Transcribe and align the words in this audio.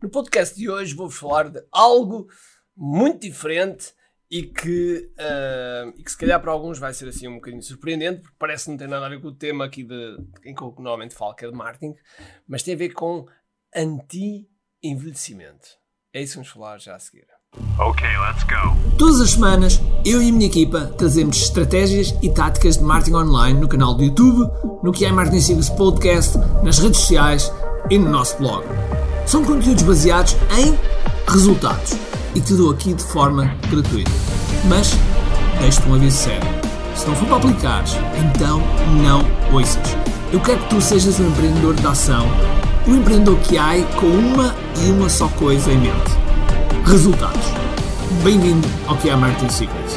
No 0.00 0.08
podcast 0.08 0.54
de 0.54 0.70
hoje 0.70 0.94
vou 0.94 1.10
falar 1.10 1.48
de 1.48 1.60
algo 1.72 2.28
muito 2.76 3.22
diferente 3.22 3.92
e 4.30 4.44
que, 4.44 5.10
uh, 5.18 5.92
e 5.96 6.04
que 6.04 6.10
se 6.10 6.16
calhar 6.16 6.40
para 6.40 6.52
alguns 6.52 6.78
vai 6.78 6.94
ser 6.94 7.08
assim 7.08 7.26
um 7.26 7.34
bocadinho 7.34 7.62
surpreendente, 7.62 8.20
porque 8.20 8.36
parece 8.38 8.66
que 8.66 8.70
não 8.70 8.78
tem 8.78 8.86
nada 8.86 9.06
a 9.06 9.08
ver 9.08 9.20
com 9.20 9.26
o 9.26 9.34
tema 9.34 9.64
aqui 9.64 9.82
de, 9.82 10.16
em 10.44 10.54
que 10.54 10.62
eu 10.62 10.72
normalmente 10.76 11.16
falo, 11.16 11.34
que 11.34 11.44
é 11.44 11.50
de 11.50 11.56
marketing, 11.56 11.96
mas 12.46 12.62
tem 12.62 12.74
a 12.74 12.76
ver 12.76 12.90
com 12.90 13.26
anti-envelhecimento. 13.74 15.66
É 16.12 16.22
isso 16.22 16.34
que 16.34 16.36
vamos 16.36 16.50
falar 16.50 16.78
já 16.78 16.94
a 16.94 16.98
seguir. 17.00 17.26
Ok, 17.80 18.06
let's 18.06 18.44
go. 18.44 18.96
Todas 18.98 19.20
as 19.20 19.30
semanas, 19.30 19.80
eu 20.06 20.22
e 20.22 20.28
a 20.28 20.32
minha 20.32 20.46
equipa 20.46 20.94
trazemos 20.96 21.38
estratégias 21.38 22.14
e 22.22 22.32
táticas 22.32 22.76
de 22.76 22.84
marketing 22.84 23.16
online 23.16 23.58
no 23.58 23.68
canal 23.68 23.94
do 23.94 24.04
YouTube, 24.04 24.48
no 24.80 24.92
que 24.92 25.04
é 25.04 25.10
Marketing 25.10 25.40
Secrets 25.40 25.70
Podcast, 25.70 26.38
nas 26.62 26.78
redes 26.78 27.00
sociais 27.00 27.50
e 27.90 27.98
no 27.98 28.08
nosso 28.10 28.38
blog. 28.38 28.64
São 29.28 29.44
conteúdos 29.44 29.82
baseados 29.82 30.34
em 30.58 30.74
resultados 31.30 31.92
e 32.34 32.40
te 32.40 32.54
dou 32.54 32.70
aqui 32.70 32.94
de 32.94 33.02
forma 33.02 33.44
gratuita. 33.70 34.10
Mas 34.66 34.92
deixo-te 35.60 35.86
um 35.86 35.96
aviso 35.96 36.16
sério. 36.16 36.48
Se 36.96 37.06
não 37.06 37.14
for 37.14 37.26
para 37.26 37.36
aplicares, 37.36 37.92
então 38.16 38.58
não 39.02 39.20
ouças. 39.54 39.86
Eu 40.32 40.40
quero 40.40 40.58
que 40.60 40.70
tu 40.70 40.80
sejas 40.80 41.20
um 41.20 41.28
empreendedor 41.28 41.74
de 41.74 41.86
ação, 41.86 42.26
um 42.86 42.96
empreendedor 42.96 43.38
que 43.40 43.58
há 43.58 43.74
com 44.00 44.06
uma 44.06 44.56
e 44.82 44.90
uma 44.90 45.10
só 45.10 45.28
coisa 45.28 45.70
em 45.70 45.76
mente: 45.76 46.10
resultados. 46.86 47.48
Bem-vindo 48.24 48.66
ao 48.86 48.96
que 48.96 49.10
é 49.10 49.14
Marketing 49.14 49.50
Secrets. 49.50 49.96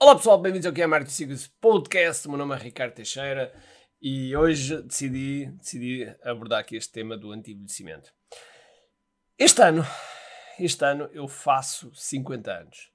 Olá 0.00 0.14
pessoal, 0.14 0.40
bem-vindos 0.40 0.66
ao 0.68 0.72
que 0.72 0.80
é 0.80 0.86
Marketing 0.86 1.12
Secrets 1.12 1.50
Podcast. 1.60 2.28
O 2.28 2.30
meu 2.30 2.38
nome 2.38 2.54
é 2.54 2.58
Ricardo 2.58 2.92
Teixeira 2.92 3.52
e 4.00 4.36
hoje 4.36 4.82
decidi, 4.82 5.46
decidi 5.52 6.14
abordar 6.22 6.60
aqui 6.60 6.76
este 6.76 6.92
tema 6.92 7.16
do 7.16 7.32
anti-envelhecimento. 7.32 8.12
Este 9.38 9.62
ano, 9.62 9.84
este 10.58 10.84
ano 10.84 11.08
eu 11.12 11.26
faço 11.26 11.94
50 11.94 12.52
anos. 12.52 12.92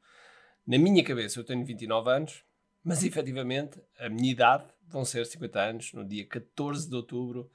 Na 0.66 0.78
minha 0.78 1.04
cabeça 1.04 1.40
eu 1.40 1.44
tenho 1.44 1.66
29 1.66 2.10
anos, 2.10 2.46
mas 2.84 3.04
efetivamente 3.04 3.82
a 3.98 4.10
minha 4.10 4.32
idade 4.32 4.66
vão 4.88 5.04
ser 5.04 5.26
50 5.26 5.60
anos 5.60 5.94
no 5.94 6.08
dia 6.08 6.26
14 6.28 6.90
de 6.90 6.96
outubro 6.96 7.52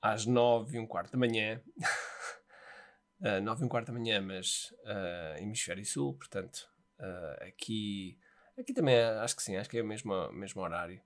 às 0.00 0.26
9 0.26 0.76
e 0.76 0.80
um 0.80 0.86
quarto 0.86 1.12
da 1.12 1.18
manhã. 1.18 1.60
uh, 3.20 3.40
9 3.42 3.62
e 3.62 3.64
um 3.64 3.68
quarto 3.68 3.88
da 3.88 3.98
manhã, 3.98 4.20
mas 4.20 4.74
uh, 4.84 5.38
hemisfério 5.38 5.84
sul, 5.84 6.14
portanto 6.14 6.68
uh, 6.98 7.44
aqui, 7.46 8.18
aqui 8.58 8.72
também 8.72 8.98
acho 8.98 9.36
que 9.36 9.42
sim, 9.42 9.56
acho 9.56 9.68
que 9.68 9.78
é 9.78 9.82
o 9.82 9.86
mesmo, 9.86 10.32
mesmo 10.32 10.62
horário 10.62 11.00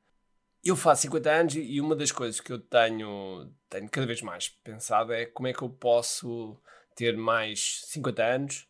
eu 0.69 0.77
faço 0.77 1.03
50 1.03 1.31
anos 1.31 1.55
e 1.57 1.81
uma 1.81 1.95
das 1.95 2.11
coisas 2.11 2.41
que 2.41 2.53
eu 2.53 2.59
tenho, 2.59 3.53
tenho 3.69 3.89
cada 3.91 4.07
vez 4.07 4.23
mais 4.23 4.49
pensado 4.49 5.13
é 5.13 5.27
como 5.27 5.49
é 5.49 5.53
que 5.53 5.63
eu 5.63 5.69
posso 5.71 6.61
ter 6.95 7.17
mais 7.17 7.83
50 7.87 8.23
anos 8.25 8.69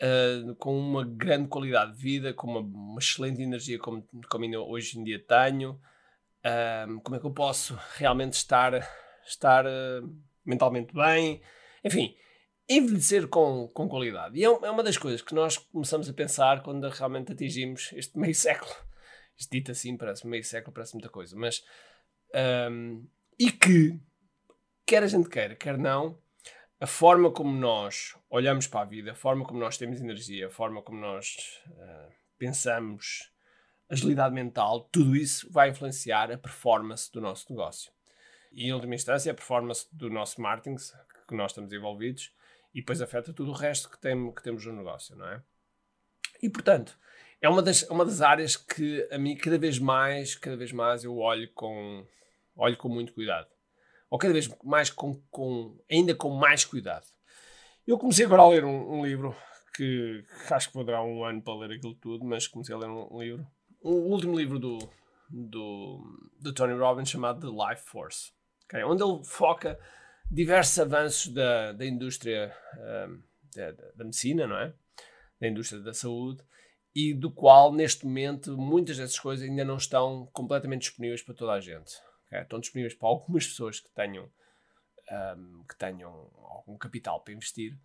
uh, 0.00 0.54
com 0.56 0.78
uma 0.78 1.04
grande 1.04 1.48
qualidade 1.48 1.92
de 1.92 2.02
vida, 2.02 2.32
com 2.32 2.46
uma, 2.46 2.60
uma 2.60 2.98
excelente 2.98 3.42
energia 3.42 3.78
como, 3.78 4.06
como 4.30 4.44
ainda 4.44 4.60
hoje 4.60 4.98
em 4.98 5.04
dia 5.04 5.18
tenho, 5.18 5.72
uh, 5.72 7.00
como 7.02 7.16
é 7.16 7.20
que 7.20 7.26
eu 7.26 7.32
posso 7.32 7.78
realmente 7.96 8.34
estar, 8.34 8.72
estar 9.26 9.66
uh, 9.66 10.16
mentalmente 10.44 10.94
bem, 10.94 11.42
enfim, 11.84 12.16
envelhecer 12.68 13.26
com, 13.28 13.68
com 13.68 13.88
qualidade. 13.88 14.38
E 14.38 14.44
é, 14.44 14.46
é 14.46 14.70
uma 14.70 14.82
das 14.82 14.96
coisas 14.96 15.22
que 15.22 15.34
nós 15.34 15.58
começamos 15.58 16.08
a 16.08 16.12
pensar 16.12 16.62
quando 16.62 16.88
realmente 16.88 17.32
atingimos 17.32 17.92
este 17.94 18.16
meio 18.18 18.34
século 18.36 18.85
isto 19.36 19.50
dito 19.50 19.70
assim 19.70 19.96
parece 19.96 20.26
meio 20.26 20.44
século, 20.44 20.74
parece 20.74 20.94
muita 20.94 21.08
coisa, 21.08 21.36
mas. 21.36 21.64
Um, 22.70 23.06
e 23.38 23.50
que, 23.52 24.00
quer 24.86 25.02
a 25.02 25.06
gente 25.06 25.28
queira, 25.28 25.54
quer 25.54 25.76
não, 25.76 26.18
a 26.80 26.86
forma 26.86 27.30
como 27.30 27.52
nós 27.52 28.16
olhamos 28.30 28.66
para 28.66 28.80
a 28.80 28.84
vida, 28.84 29.12
a 29.12 29.14
forma 29.14 29.44
como 29.44 29.58
nós 29.58 29.76
temos 29.76 30.00
energia, 30.00 30.46
a 30.46 30.50
forma 30.50 30.82
como 30.82 30.98
nós 30.98 31.36
uh, 31.68 32.12
pensamos, 32.38 33.32
agilidade 33.88 34.34
mental, 34.34 34.88
tudo 34.92 35.16
isso 35.16 35.50
vai 35.50 35.70
influenciar 35.70 36.30
a 36.30 36.38
performance 36.38 37.10
do 37.12 37.20
nosso 37.20 37.50
negócio. 37.50 37.92
E, 38.52 38.66
em 38.66 38.72
última 38.72 38.94
instância, 38.94 39.30
a 39.30 39.34
performance 39.34 39.86
do 39.92 40.10
nosso 40.10 40.40
marketing, 40.40 40.76
que 41.28 41.34
nós 41.34 41.52
estamos 41.52 41.72
envolvidos, 41.72 42.32
e 42.74 42.80
depois 42.80 43.00
afeta 43.00 43.32
tudo 43.32 43.50
o 43.50 43.54
resto 43.54 43.88
que, 43.90 43.98
tem, 43.98 44.32
que 44.32 44.42
temos 44.42 44.64
no 44.66 44.72
negócio, 44.72 45.16
não 45.16 45.28
é? 45.28 45.42
E, 46.42 46.48
portanto, 46.50 46.98
é 47.40 47.48
uma 47.48 47.62
das, 47.62 47.82
uma 47.84 48.04
das 48.04 48.20
áreas 48.20 48.56
que 48.56 49.06
a 49.10 49.18
mim 49.18 49.36
cada 49.36 49.58
vez 49.58 49.78
mais, 49.78 50.34
cada 50.34 50.56
vez 50.56 50.72
mais 50.72 51.04
eu 51.04 51.16
olho 51.18 51.50
com, 51.54 52.06
olho 52.56 52.76
com 52.76 52.88
muito 52.88 53.12
cuidado. 53.12 53.48
Ou 54.10 54.18
cada 54.18 54.32
vez 54.32 54.48
mais 54.62 54.90
com, 54.90 55.20
com 55.30 55.78
ainda 55.90 56.14
com 56.14 56.30
mais 56.30 56.64
cuidado. 56.64 57.06
Eu 57.86 57.98
comecei 57.98 58.24
agora 58.24 58.42
a 58.42 58.48
ler 58.48 58.64
um, 58.64 58.98
um 58.98 59.04
livro 59.04 59.36
que, 59.74 60.24
que, 60.46 60.54
acho 60.54 60.68
que 60.68 60.74
vou 60.74 60.84
durar 60.84 61.04
um 61.04 61.24
ano 61.24 61.42
para 61.42 61.58
ler 61.58 61.76
aquilo 61.76 61.94
tudo, 61.94 62.24
mas 62.24 62.46
comecei 62.46 62.74
a 62.74 62.78
ler 62.78 62.88
um, 62.88 63.14
um 63.14 63.22
livro. 63.22 63.46
O 63.80 63.90
último 63.90 64.36
livro 64.36 64.58
do, 64.58 64.78
do, 65.28 66.30
do 66.40 66.52
Tony 66.52 66.74
Robbins 66.74 67.10
chamado 67.10 67.40
The 67.40 67.70
Life 67.70 67.82
Force, 67.86 68.32
okay? 68.64 68.82
onde 68.82 69.02
ele 69.02 69.22
foca 69.24 69.78
diversos 70.30 70.78
avanços 70.78 71.32
da, 71.32 71.72
da 71.72 71.86
indústria 71.86 72.52
um, 73.08 73.22
da, 73.54 73.70
da 73.94 74.04
medicina, 74.04 74.46
não 74.46 74.56
é? 74.56 74.72
Da 75.40 75.48
indústria 75.48 75.80
da 75.80 75.92
saúde 75.92 76.42
e 76.96 77.12
do 77.12 77.30
qual, 77.30 77.74
neste 77.74 78.06
momento, 78.06 78.56
muitas 78.56 78.96
dessas 78.96 79.18
coisas 79.18 79.46
ainda 79.46 79.66
não 79.66 79.76
estão 79.76 80.30
completamente 80.32 80.80
disponíveis 80.80 81.20
para 81.20 81.34
toda 81.34 81.52
a 81.52 81.60
gente. 81.60 81.92
Okay? 82.26 82.40
Estão 82.40 82.58
disponíveis 82.58 82.94
para 82.94 83.06
algumas 83.06 83.46
pessoas 83.46 83.80
que 83.80 83.90
tenham, 83.90 84.24
um, 85.36 85.62
que 85.68 85.76
tenham 85.76 86.30
algum 86.38 86.74
capital 86.78 87.20
para 87.20 87.34
investir, 87.34 87.78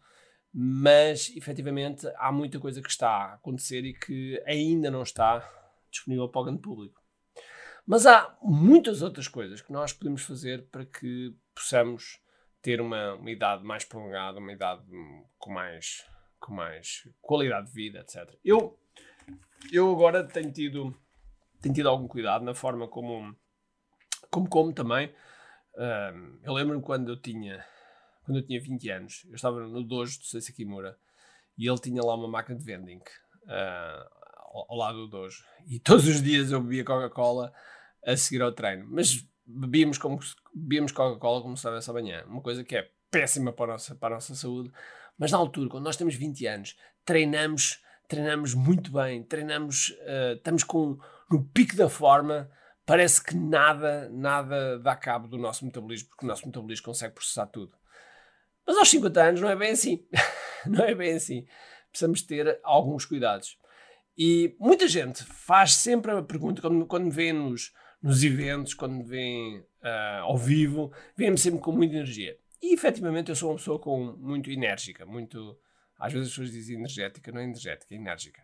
mas 0.53 1.29
efetivamente 1.35 2.07
há 2.15 2.31
muita 2.31 2.57
coisa 2.57 2.81
que 2.81 2.89
está 2.89 3.09
a 3.09 3.33
acontecer 3.33 3.83
e 3.83 3.93
que 3.93 4.41
ainda 4.45 4.89
não 4.89 5.03
está 5.03 5.39
disponível 5.91 6.29
para 6.29 6.39
o 6.39 6.45
grande 6.45 6.61
público. 6.61 7.03
Mas 7.85 8.05
há 8.05 8.37
muitas 8.41 9.01
outras 9.01 9.27
coisas 9.27 9.59
que 9.59 9.73
nós 9.73 9.91
podemos 9.91 10.23
fazer 10.23 10.69
para 10.69 10.85
que 10.85 11.35
possamos 11.53 12.21
ter 12.61 12.79
uma, 12.79 13.15
uma 13.15 13.29
idade 13.29 13.61
mais 13.65 13.83
prolongada, 13.83 14.39
uma 14.39 14.53
idade 14.53 14.83
com 15.37 15.51
mais, 15.51 16.05
com 16.39 16.53
mais 16.53 17.05
qualidade 17.19 17.67
de 17.67 17.73
vida, 17.73 17.99
etc. 17.99 18.39
Eu 18.41 18.79
eu 19.71 19.91
agora 19.91 20.23
tenho 20.23 20.51
tido, 20.51 20.97
tenho 21.61 21.75
tido 21.75 21.89
algum 21.89 22.07
cuidado 22.07 22.43
na 22.43 22.53
forma 22.53 22.87
como 22.87 23.35
como, 24.29 24.49
como 24.49 24.73
também. 24.73 25.13
Eu 26.43 26.53
lembro-me 26.53 26.81
quando 26.81 27.09
eu 27.09 27.21
tinha 27.21 27.63
quando 28.23 28.37
eu 28.37 28.45
tinha 28.45 28.61
20 28.61 28.89
anos, 28.89 29.25
eu 29.27 29.35
estava 29.35 29.59
no 29.59 29.83
dojo 29.83 30.19
do 30.19 30.25
Sensei 30.25 30.53
Kimura 30.53 30.97
e 31.57 31.67
ele 31.67 31.79
tinha 31.79 32.01
lá 32.03 32.15
uma 32.15 32.27
máquina 32.27 32.57
de 32.57 32.63
vending 32.63 32.97
uh, 32.97 34.09
ao, 34.37 34.65
ao, 34.69 34.77
lado 34.77 34.97
do 34.99 35.07
dojo. 35.07 35.43
E 35.67 35.79
todos 35.79 36.07
os 36.07 36.21
dias 36.21 36.51
eu 36.51 36.61
bebia 36.61 36.83
Coca-Cola 36.83 37.53
a 38.05 38.15
seguir 38.15 38.41
ao 38.41 38.51
treino. 38.51 38.87
Mas 38.89 39.27
bebíamos, 39.45 39.97
como, 39.97 40.19
bebíamos 40.53 40.91
Coca-Cola 40.91 41.41
como 41.41 41.57
se 41.57 41.63
fosse 41.63 41.89
amanhã. 41.89 42.23
Uma 42.25 42.41
coisa 42.41 42.63
que 42.63 42.75
é 42.75 42.89
péssima 43.09 43.51
para 43.51 43.65
a, 43.65 43.73
nossa, 43.73 43.95
para 43.95 44.15
a 44.15 44.17
nossa 44.17 44.35
saúde. 44.35 44.71
Mas 45.17 45.31
na 45.31 45.37
altura, 45.37 45.69
quando 45.69 45.83
nós 45.83 45.97
temos 45.97 46.15
20 46.15 46.47
anos, 46.47 46.77
treinamos 47.05 47.81
treinamos 48.11 48.53
muito 48.53 48.91
bem, 48.91 49.23
treinamos, 49.23 49.95
uh, 50.01 50.35
estamos 50.35 50.65
com, 50.65 50.99
no 51.31 51.45
pico 51.45 51.77
da 51.77 51.87
forma, 51.87 52.51
parece 52.85 53.23
que 53.23 53.33
nada, 53.37 54.09
nada 54.09 54.77
dá 54.79 54.97
cabo 54.97 55.29
do 55.29 55.37
nosso 55.37 55.63
metabolismo, 55.63 56.09
porque 56.09 56.25
o 56.25 56.27
nosso 56.27 56.45
metabolismo 56.45 56.87
consegue 56.87 57.13
processar 57.13 57.45
tudo. 57.45 57.71
Mas 58.67 58.75
aos 58.75 58.89
50 58.89 59.21
anos 59.23 59.39
não 59.39 59.49
é 59.49 59.55
bem 59.55 59.71
assim. 59.71 60.05
não 60.67 60.83
é 60.83 60.93
bem 60.93 61.13
assim. 61.13 61.45
Precisamos 61.89 62.21
ter 62.21 62.59
alguns 62.63 63.05
cuidados. 63.05 63.57
E 64.17 64.57
muita 64.59 64.89
gente 64.89 65.23
faz 65.23 65.75
sempre 65.75 66.11
a 66.11 66.21
pergunta, 66.21 66.61
quando, 66.61 66.85
quando 66.85 67.05
me 67.05 67.11
vê 67.11 67.31
nos, 67.31 67.71
nos 68.03 68.25
eventos, 68.25 68.73
quando 68.73 68.95
me 68.95 69.03
vê 69.03 69.65
uh, 69.83 70.23
ao 70.23 70.37
vivo, 70.37 70.91
vê-me 71.15 71.37
sempre 71.37 71.61
com 71.61 71.71
muita 71.71 71.95
energia. 71.95 72.37
E 72.61 72.73
efetivamente 72.73 73.29
eu 73.29 73.37
sou 73.37 73.51
uma 73.51 73.55
pessoa 73.55 73.79
com 73.79 74.17
muito 74.17 74.51
enérgica, 74.51 75.05
muito 75.05 75.57
às 76.01 76.11
vezes 76.11 76.27
as 76.27 76.33
pessoas 76.33 76.51
dizem 76.51 76.77
energética, 76.77 77.31
não 77.31 77.39
é 77.39 77.43
energética, 77.43 77.93
é 77.93 77.97
enérgica. 77.97 78.41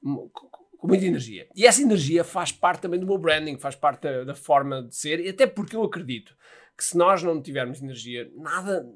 Com 0.00 0.86
muita 0.86 1.04
energia. 1.04 1.48
E 1.54 1.66
essa 1.66 1.82
energia 1.82 2.22
faz 2.22 2.52
parte 2.52 2.80
também 2.80 3.00
do 3.00 3.06
meu 3.06 3.18
branding, 3.18 3.58
faz 3.58 3.74
parte 3.74 4.02
da, 4.02 4.24
da 4.24 4.34
forma 4.34 4.84
de 4.84 4.94
ser, 4.94 5.20
e 5.20 5.28
até 5.28 5.46
porque 5.46 5.74
eu 5.74 5.82
acredito 5.82 6.34
que 6.76 6.84
se 6.84 6.96
nós 6.96 7.22
não 7.22 7.42
tivermos 7.42 7.82
energia, 7.82 8.30
nada, 8.36 8.86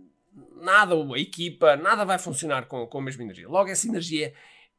nada, 0.63 0.95
a 0.95 1.19
equipa, 1.19 1.77
nada 1.77 2.05
vai 2.05 2.19
funcionar 2.19 2.67
com, 2.67 2.87
com 2.87 2.99
a 2.99 3.03
mesma 3.03 3.25
energia. 3.25 3.49
Logo, 3.49 3.69
essa 3.69 3.87
energia 3.87 4.33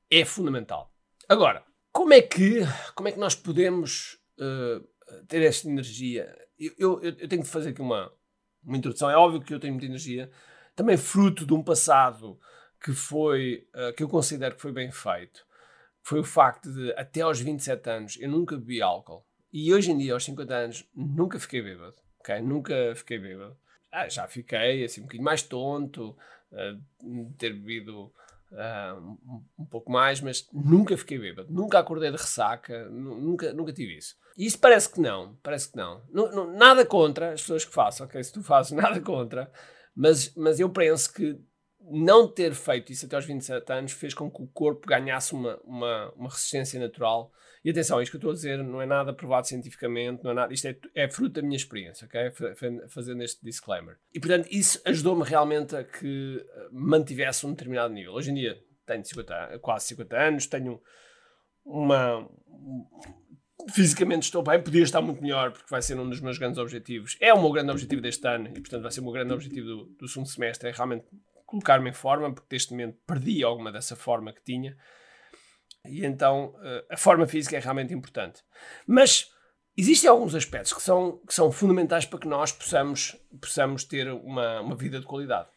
é 0.09 0.25
fundamental. 0.25 0.91
Agora, 1.27 1.63
como 1.91 2.13
é 2.13 2.21
que, 2.21 2.61
como 2.95 3.07
é 3.07 3.11
que 3.11 3.19
nós 3.19 3.35
podemos 3.35 4.17
uh, 4.39 5.23
ter 5.27 5.43
esta 5.43 5.69
energia? 5.69 6.35
Eu, 6.57 6.71
eu, 6.77 7.03
eu, 7.03 7.27
tenho 7.27 7.43
que 7.43 7.49
fazer 7.49 7.69
aqui 7.69 7.81
uma, 7.81 8.11
uma 8.63 8.77
introdução. 8.77 9.09
É 9.09 9.17
óbvio 9.17 9.41
que 9.41 9.53
eu 9.53 9.59
tenho 9.59 9.73
muita 9.73 9.85
energia, 9.85 10.31
também 10.75 10.97
fruto 10.97 11.45
de 11.45 11.53
um 11.53 11.61
passado 11.61 12.39
que 12.81 12.93
foi, 12.93 13.67
uh, 13.73 13.93
que 13.93 14.03
eu 14.03 14.09
considero 14.09 14.55
que 14.55 14.61
foi 14.61 14.71
bem 14.71 14.91
feito, 14.91 15.45
foi 16.01 16.19
o 16.19 16.23
facto 16.23 16.71
de, 16.71 16.91
até 16.93 17.21
aos 17.21 17.39
27 17.39 17.89
anos, 17.89 18.17
eu 18.19 18.29
nunca 18.29 18.55
bebi 18.55 18.81
álcool. 18.81 19.25
E 19.51 19.73
hoje 19.73 19.91
em 19.91 19.97
dia, 19.97 20.13
aos 20.13 20.23
50 20.25 20.53
anos, 20.53 20.89
nunca 20.93 21.39
fiquei 21.39 21.61
bêbado. 21.61 21.95
Okay? 22.19 22.41
Nunca 22.41 22.93
fiquei 22.95 23.17
bêbado. 23.17 23.57
ah, 23.91 24.09
já 24.09 24.27
fiquei 24.27 24.83
assim 24.83 25.01
um 25.01 25.03
bocadinho 25.05 25.23
mais 25.23 25.41
tonto, 25.41 26.15
uh, 26.51 27.33
ter 27.37 27.53
bebido 27.53 28.11
uh, 28.51 28.99
um, 28.99 29.43
um, 29.59 29.65
pouco 29.65 29.91
mais, 29.91 30.21
mas 30.21 30.47
nunca 30.51 30.97
fiquei 30.97 31.17
bêbado, 31.17 31.51
nunca 31.51 31.79
acordei 31.79 32.11
de 32.11 32.17
ressaca, 32.17 32.89
nunca, 32.89 33.53
nunca 33.53 33.73
tive 33.73 33.97
isso. 33.97 34.15
E 34.37 34.45
isso 34.45 34.59
parece 34.59 34.91
que 34.91 34.99
não, 34.99 35.35
parece 35.41 35.71
que 35.71 35.77
não. 35.77 36.03
Nada 36.55 36.85
contra 36.85 37.31
as 37.31 37.41
pessoas 37.41 37.63
que 37.63 37.73
façam, 37.73 38.05
ok? 38.05 38.21
Se 38.23 38.33
tu 38.33 38.43
fazes, 38.43 38.71
nada 38.77 38.99
contra, 38.99 39.51
mas, 39.95 40.33
mas 40.35 40.59
eu 40.59 40.69
penso 40.69 41.13
que 41.13 41.39
não 41.91 42.27
ter 42.27 42.53
feito 42.53 42.91
isso 42.91 43.05
até 43.05 43.15
aos 43.15 43.25
27 43.25 43.71
anos 43.71 43.91
fez 43.91 44.13
com 44.13 44.29
que 44.29 44.41
o 44.41 44.47
corpo 44.47 44.87
ganhasse 44.87 45.33
uma, 45.33 45.59
uma, 45.63 46.11
uma 46.15 46.29
resistência 46.29 46.79
natural. 46.79 47.31
E 47.63 47.69
atenção, 47.69 48.01
isto 48.01 48.11
que 48.11 48.17
eu 48.17 48.19
estou 48.19 48.31
a 48.31 48.33
dizer 48.35 48.63
não 48.63 48.81
é 48.81 48.85
nada 48.85 49.13
provado 49.13 49.47
cientificamente, 49.47 50.23
não 50.23 50.31
é 50.31 50.33
nada, 50.33 50.53
isto 50.53 50.67
é, 50.67 50.77
é 50.93 51.09
fruto 51.09 51.33
da 51.33 51.41
minha 51.41 51.55
experiência, 51.55 52.07
ok? 52.07 52.31
Fazendo 52.89 53.23
este 53.23 53.43
disclaimer. 53.43 53.97
E 54.13 54.19
portanto, 54.19 54.47
isso 54.51 54.79
ajudou-me 54.85 55.23
realmente 55.23 55.75
a 55.75 55.83
que 55.83 56.45
eh, 56.47 56.67
mantivesse 56.71 57.45
um 57.45 57.51
determinado 57.51 57.93
nível. 57.93 58.13
Hoje 58.13 58.31
em 58.31 58.35
dia 58.35 58.59
tenho 58.85 59.03
50, 59.03 59.59
quase 59.59 59.87
50 59.87 60.17
anos, 60.17 60.45
tenho 60.45 60.79
uma. 61.65 62.29
Fisicamente 63.73 64.23
estou 64.23 64.43
bem, 64.43 64.61
podia 64.61 64.83
estar 64.83 65.01
muito 65.01 65.21
melhor, 65.23 65.51
porque 65.51 65.67
vai 65.67 65.81
ser 65.81 65.99
um 65.99 66.07
dos 66.07 66.19
meus 66.19 66.37
grandes 66.37 66.59
objetivos. 66.59 67.17
É 67.19 67.33
o 67.33 67.41
meu 67.41 67.51
grande 67.51 67.71
objetivo 67.71 67.99
deste 67.99 68.27
ano 68.27 68.47
e, 68.49 68.61
portanto, 68.61 68.83
vai 68.83 68.91
ser 68.91 68.99
o 68.99 69.03
meu 69.03 69.11
grande 69.11 69.33
objetivo 69.33 69.65
do, 69.65 69.85
do 69.85 70.07
segundo 70.07 70.27
semestre. 70.27 70.69
É 70.69 70.71
realmente 70.71 71.05
colocar-me 71.45 71.89
em 71.89 71.93
forma, 71.93 72.33
porque 72.33 72.55
neste 72.55 72.71
momento 72.71 72.97
perdi 73.05 73.43
alguma 73.43 73.71
dessa 73.71 73.95
forma 73.95 74.33
que 74.33 74.43
tinha. 74.43 74.77
E 75.85 76.05
então 76.05 76.55
eh, 76.63 76.85
a 76.91 76.97
forma 76.97 77.27
física 77.27 77.55
é 77.55 77.59
realmente 77.59 77.93
importante. 77.93 78.43
Mas 78.87 79.31
existem 79.77 80.09
alguns 80.09 80.33
aspectos 80.33 80.73
que 80.73 80.81
são, 80.81 81.19
que 81.25 81.33
são 81.33 81.51
fundamentais 81.51 82.05
para 82.05 82.19
que 82.19 82.27
nós 82.27 82.51
possamos, 82.51 83.15
possamos 83.39 83.83
ter 83.83 84.11
uma, 84.11 84.61
uma 84.61 84.75
vida 84.75 84.99
de 84.99 85.05
qualidade. 85.05 85.49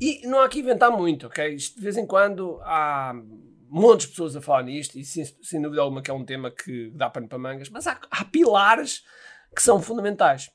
E 0.00 0.26
não 0.26 0.40
há 0.40 0.48
que 0.48 0.60
inventar 0.60 0.90
muito, 0.90 1.26
ok? 1.26 1.56
De 1.56 1.80
vez 1.80 1.96
em 1.96 2.06
quando 2.06 2.60
há 2.62 3.14
montes 3.68 4.06
de 4.06 4.12
pessoas 4.12 4.36
a 4.36 4.40
falar 4.40 4.62
nisto, 4.62 4.98
e 4.98 5.04
sem, 5.04 5.24
sem 5.24 5.60
dúvida 5.60 5.82
alguma 5.82 6.02
que 6.02 6.10
é 6.10 6.14
um 6.14 6.24
tema 6.24 6.50
que 6.50 6.90
dá 6.90 7.10
pano 7.10 7.28
para 7.28 7.38
mangas, 7.38 7.68
mas 7.68 7.86
há, 7.86 8.00
há 8.10 8.24
pilares 8.24 9.04
que 9.54 9.62
são 9.62 9.80
fundamentais. 9.80 10.50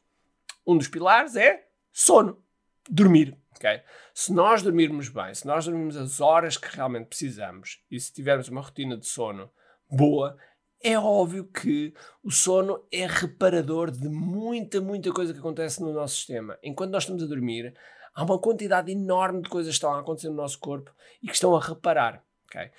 Um 0.65 0.77
dos 0.77 0.87
pilares 0.87 1.35
é 1.35 1.67
sono, 1.91 2.43
dormir. 2.89 3.37
Okay? 3.61 3.83
Se 4.11 4.33
nós 4.33 4.63
dormirmos 4.63 5.07
bem, 5.07 5.33
se 5.35 5.45
nós 5.45 5.65
dormirmos 5.65 5.95
as 5.95 6.19
horas 6.19 6.57
que 6.57 6.75
realmente 6.75 7.05
precisamos 7.05 7.79
e 7.91 7.99
se 7.99 8.11
tivermos 8.11 8.49
uma 8.49 8.61
rotina 8.61 8.97
de 8.97 9.05
sono 9.05 9.51
boa, 9.87 10.35
é 10.83 10.97
óbvio 10.97 11.45
que 11.45 11.93
o 12.23 12.31
sono 12.31 12.83
é 12.91 13.05
reparador 13.05 13.91
de 13.91 14.09
muita, 14.09 14.81
muita 14.81 15.11
coisa 15.13 15.31
que 15.31 15.37
acontece 15.37 15.79
no 15.79 15.93
nosso 15.93 16.15
sistema. 16.15 16.57
Enquanto 16.63 16.91
nós 16.91 17.03
estamos 17.03 17.21
a 17.21 17.27
dormir, 17.27 17.75
há 18.15 18.23
uma 18.23 18.39
quantidade 18.39 18.91
enorme 18.91 19.43
de 19.43 19.49
coisas 19.49 19.73
que 19.73 19.75
estão 19.75 19.93
a 19.93 19.99
acontecer 19.99 20.29
no 20.29 20.35
nosso 20.35 20.57
corpo 20.57 20.91
e 21.21 21.27
que 21.27 21.33
estão 21.33 21.55
a 21.55 21.61
reparar. 21.61 22.23
Okay? 22.45 22.71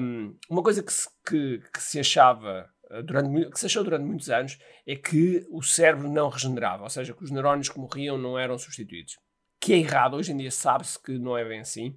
Um, 0.00 0.36
uma 0.50 0.64
coisa 0.64 0.82
que 0.82 0.92
se, 0.92 1.08
que, 1.24 1.62
que 1.72 1.80
se 1.80 2.00
achava 2.00 2.68
eh, 2.90 3.02
durante, 3.02 3.50
que 3.50 3.60
se 3.60 3.66
achou 3.66 3.84
durante 3.84 4.04
muitos 4.04 4.28
anos 4.28 4.58
é 4.84 4.96
que 4.96 5.46
o 5.48 5.62
cérebro 5.62 6.10
não 6.10 6.28
regenerava, 6.28 6.82
ou 6.82 6.90
seja, 6.90 7.14
que 7.14 7.22
os 7.22 7.30
neurónios 7.30 7.68
que 7.68 7.78
morriam 7.78 8.18
não 8.18 8.36
eram 8.36 8.58
substituídos 8.58 9.16
que 9.62 9.72
é 9.72 9.78
errado. 9.78 10.16
Hoje 10.16 10.32
em 10.32 10.36
dia 10.36 10.50
sabe-se 10.50 10.98
que 10.98 11.16
não 11.16 11.38
é 11.38 11.44
bem 11.44 11.60
assim 11.60 11.96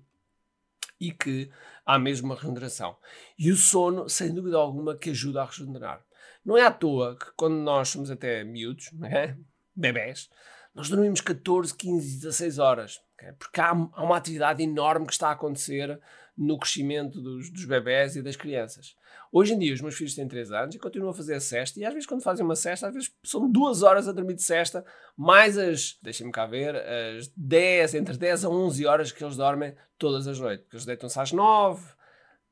e 0.99 1.11
que 1.11 1.49
há 1.83 1.97
mesmo 1.97 2.27
uma 2.27 2.35
regeneração. 2.35 2.95
E 3.37 3.51
o 3.51 3.55
sono, 3.57 4.07
sem 4.07 4.31
dúvida 4.31 4.55
alguma, 4.55 4.95
que 4.95 5.09
ajuda 5.09 5.41
a 5.41 5.45
regenerar. 5.45 6.05
Não 6.45 6.55
é 6.55 6.63
à 6.63 6.71
toa 6.71 7.17
que 7.17 7.25
quando 7.35 7.55
nós 7.55 7.89
somos 7.89 8.11
até 8.11 8.43
miúdos, 8.43 8.91
né? 8.93 9.35
bebés, 9.75 10.29
nós 10.75 10.89
dormimos 10.89 11.21
14, 11.21 11.73
15, 11.75 12.19
16 12.19 12.59
horas. 12.59 13.01
Okay? 13.15 13.31
Porque 13.33 13.59
há, 13.59 13.71
há, 13.71 14.03
uma 14.03 14.15
atividade 14.15 14.61
enorme 14.61 15.07
que 15.07 15.13
está 15.13 15.29
a 15.29 15.31
acontecer 15.31 15.99
no 16.37 16.59
crescimento 16.59 17.21
dos, 17.21 17.49
dos 17.49 17.65
bebés 17.65 18.15
e 18.15 18.21
das 18.21 18.35
crianças. 18.35 18.95
Hoje 19.31 19.53
em 19.53 19.59
dia, 19.59 19.73
os 19.73 19.81
meus 19.81 19.95
filhos 19.95 20.15
têm 20.15 20.27
3 20.27 20.51
anos 20.51 20.75
e 20.75 20.79
continuam 20.79 21.11
a 21.11 21.13
fazer 21.13 21.33
a 21.33 21.39
cesta, 21.39 21.79
e 21.79 21.85
às 21.85 21.93
vezes, 21.93 22.07
quando 22.07 22.21
fazem 22.21 22.45
uma 22.45 22.55
cesta, 22.55 22.87
às 22.87 22.93
vezes 22.93 23.13
são 23.23 23.49
duas 23.49 23.83
horas 23.83 24.07
a 24.07 24.11
dormir 24.11 24.35
de 24.35 24.43
cesta, 24.43 24.85
mais 25.15 25.57
as, 25.57 25.97
deixem-me 26.01 26.31
cá 26.31 26.45
ver, 26.45 26.75
as 26.75 27.27
10, 27.35 27.95
entre 27.95 28.17
10 28.17 28.45
a 28.45 28.49
11 28.49 28.85
horas 28.85 29.11
que 29.11 29.23
eles 29.23 29.37
dormem 29.37 29.75
todas 29.97 30.27
as 30.27 30.39
noites. 30.39 30.63
Porque 30.63 30.75
eles 30.75 30.85
deitam-se 30.85 31.19
às 31.19 31.31
9, 31.31 31.81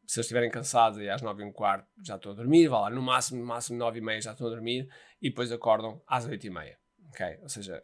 se 0.06 0.20
eles 0.20 0.26
estiverem 0.26 0.50
cansados, 0.50 1.00
e 1.00 1.10
às 1.10 1.22
9 1.22 1.44
e 1.44 1.46
um 1.46 1.52
quarto 1.52 1.88
já 2.04 2.16
estão 2.16 2.32
a 2.32 2.36
dormir, 2.36 2.68
vá 2.68 2.82
lá, 2.82 2.90
no 2.90 3.02
máximo, 3.02 3.40
no 3.40 3.46
máximo 3.46 3.78
9 3.78 4.00
e 4.00 4.02
meia 4.02 4.22
já 4.22 4.32
estão 4.32 4.48
a 4.48 4.50
dormir, 4.50 4.90
e 5.22 5.30
depois 5.30 5.52
acordam 5.52 6.02
às 6.08 6.26
8 6.26 6.48
e 6.48 6.50
meia. 6.50 6.78
Ok? 7.10 7.40
Ou 7.42 7.50
seja, 7.50 7.84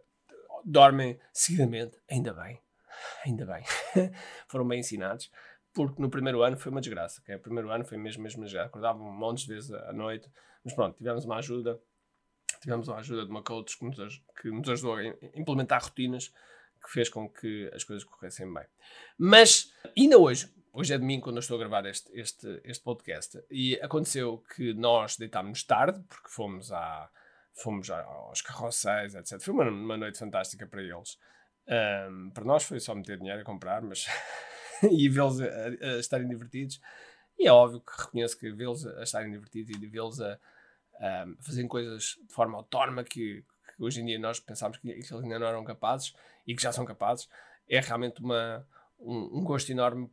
dormem 0.65 1.19
seguidamente, 1.31 1.97
ainda 2.09 2.33
bem, 2.33 2.59
ainda 3.25 3.45
bem, 3.45 3.63
foram 4.47 4.67
bem 4.67 4.79
ensinados 4.79 5.29
porque 5.87 6.01
no 6.01 6.09
primeiro 6.09 6.41
ano 6.41 6.57
foi 6.57 6.71
uma 6.71 6.81
desgraça. 6.81 7.21
Okay? 7.21 7.35
O 7.35 7.39
primeiro 7.39 7.69
ano 7.69 7.85
foi 7.85 7.97
mesmo, 7.97 8.23
mesmo 8.23 8.45
já 8.47 8.65
acordava 8.65 9.01
um 9.01 9.11
monte 9.11 9.45
de 9.45 9.53
vezes 9.53 9.71
à 9.71 9.93
noite, 9.93 10.29
mas 10.63 10.73
pronto, 10.73 10.97
tivemos 10.97 11.25
uma 11.25 11.37
ajuda, 11.37 11.79
tivemos 12.61 12.89
a 12.89 12.97
ajuda 12.97 13.25
de 13.25 13.31
uma 13.31 13.41
coach 13.41 13.77
que 13.77 13.85
nos, 13.85 14.23
que 14.41 14.51
nos 14.51 14.69
ajudou 14.69 14.95
a 14.95 15.05
implementar 15.35 15.83
rotinas 15.83 16.33
que 16.81 16.91
fez 16.91 17.09
com 17.09 17.29
que 17.29 17.69
as 17.73 17.83
coisas 17.83 18.03
corressem 18.03 18.51
bem. 18.53 18.65
Mas 19.17 19.73
ainda 19.97 20.17
hoje, 20.17 20.49
hoje 20.73 20.93
é 20.93 20.97
domingo 20.97 21.23
quando 21.23 21.37
eu 21.37 21.41
estou 21.41 21.55
a 21.55 21.59
gravar 21.59 21.85
este, 21.85 22.09
este, 22.17 22.61
este 22.63 22.83
podcast, 22.83 23.41
e 23.49 23.75
aconteceu 23.81 24.43
que 24.55 24.73
nós 24.73 25.17
deitámos 25.17 25.63
tarde, 25.63 26.01
porque 26.07 26.29
fomos, 26.29 26.71
à, 26.71 27.09
fomos 27.53 27.89
aos 27.89 28.41
carrosséis, 28.41 29.15
etc. 29.15 29.39
Foi 29.41 29.53
uma, 29.53 29.69
uma 29.69 29.97
noite 29.97 30.17
fantástica 30.17 30.65
para 30.65 30.81
eles. 30.81 31.17
Um, 31.67 32.31
para 32.31 32.45
nós 32.45 32.63
foi 32.63 32.79
só 32.79 32.95
meter 32.95 33.17
dinheiro 33.17 33.41
a 33.41 33.45
comprar, 33.45 33.81
mas 33.81 34.07
e 34.91 35.09
vê-los 35.09 35.41
a, 35.41 35.45
a, 35.45 35.99
estarem 35.99 36.27
divertidos. 36.27 36.79
E 37.37 37.47
é 37.47 37.51
óbvio 37.51 37.81
que 37.81 38.01
reconheço 38.01 38.37
que 38.37 38.51
vê-los 38.51 38.85
a 38.85 39.03
estarem 39.03 39.31
divertidos 39.31 39.81
e 39.81 39.87
vê-los 39.87 40.19
a, 40.19 40.39
a 40.99 41.25
fazerem 41.39 41.67
coisas 41.67 42.17
de 42.27 42.33
forma 42.33 42.57
autónoma 42.57 43.03
que, 43.03 43.43
que, 43.75 43.83
hoje 43.83 44.01
em 44.01 44.05
dia 44.05 44.19
nós 44.19 44.39
pensávamos 44.39 44.77
que, 44.77 44.87
que, 44.87 45.13
eles 45.13 45.23
ainda 45.23 45.39
não 45.39 45.47
eram 45.47 45.63
capazes 45.63 46.13
e 46.45 46.55
que 46.55 46.61
já 46.61 46.71
são 46.71 46.85
capazes, 46.85 47.29
é 47.67 47.79
realmente 47.79 48.21
uma, 48.21 48.67
um, 48.99 49.39
um 49.39 49.43
gosto 49.43 49.71
enorme 49.71 50.09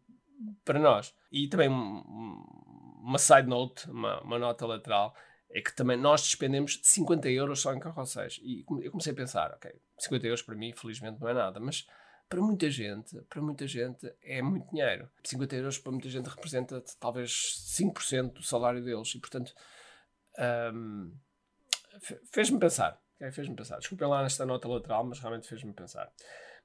para 0.64 0.78
nós. 0.78 1.14
E 1.32 1.48
também 1.48 1.68
uma 1.68 3.18
side 3.18 3.48
note, 3.48 3.90
uma, 3.90 4.20
uma 4.22 4.38
nota 4.38 4.66
lateral, 4.66 5.14
é 5.50 5.60
que 5.60 5.74
também 5.74 5.96
nós 5.96 6.22
despendemos 6.22 6.80
50 6.82 7.30
euros 7.30 7.60
só 7.60 7.72
em 7.72 7.80
carroceiros. 7.80 8.40
E 8.42 8.64
eu 8.82 8.90
comecei 8.90 9.12
a 9.12 9.16
pensar, 9.16 9.52
ok, 9.52 9.72
50 9.98 10.26
euros 10.26 10.42
para 10.42 10.54
mim, 10.54 10.72
felizmente, 10.72 11.20
não 11.20 11.28
é 11.28 11.34
nada, 11.34 11.58
mas 11.58 11.86
para 12.28 12.40
muita 12.40 12.70
gente, 12.70 13.20
para 13.28 13.40
muita 13.40 13.66
gente 13.66 14.12
é 14.22 14.42
muito 14.42 14.68
dinheiro. 14.70 15.08
50 15.24 15.56
euros 15.56 15.78
para 15.78 15.92
muita 15.92 16.08
gente 16.08 16.28
representa 16.28 16.82
talvez 16.98 17.30
5% 17.78 18.32
do 18.32 18.42
salário 18.42 18.82
deles 18.84 19.14
e, 19.14 19.18
portanto, 19.18 19.54
um, 20.74 21.12
fez-me 22.32 22.58
pensar. 22.58 23.00
Fez-me 23.32 23.54
pensar. 23.54 23.78
Desculpem 23.78 24.08
lá 24.08 24.22
nesta 24.22 24.44
nota 24.44 24.68
lateral, 24.68 25.04
mas 25.04 25.18
realmente 25.18 25.48
fez-me 25.48 25.72
pensar. 25.72 26.10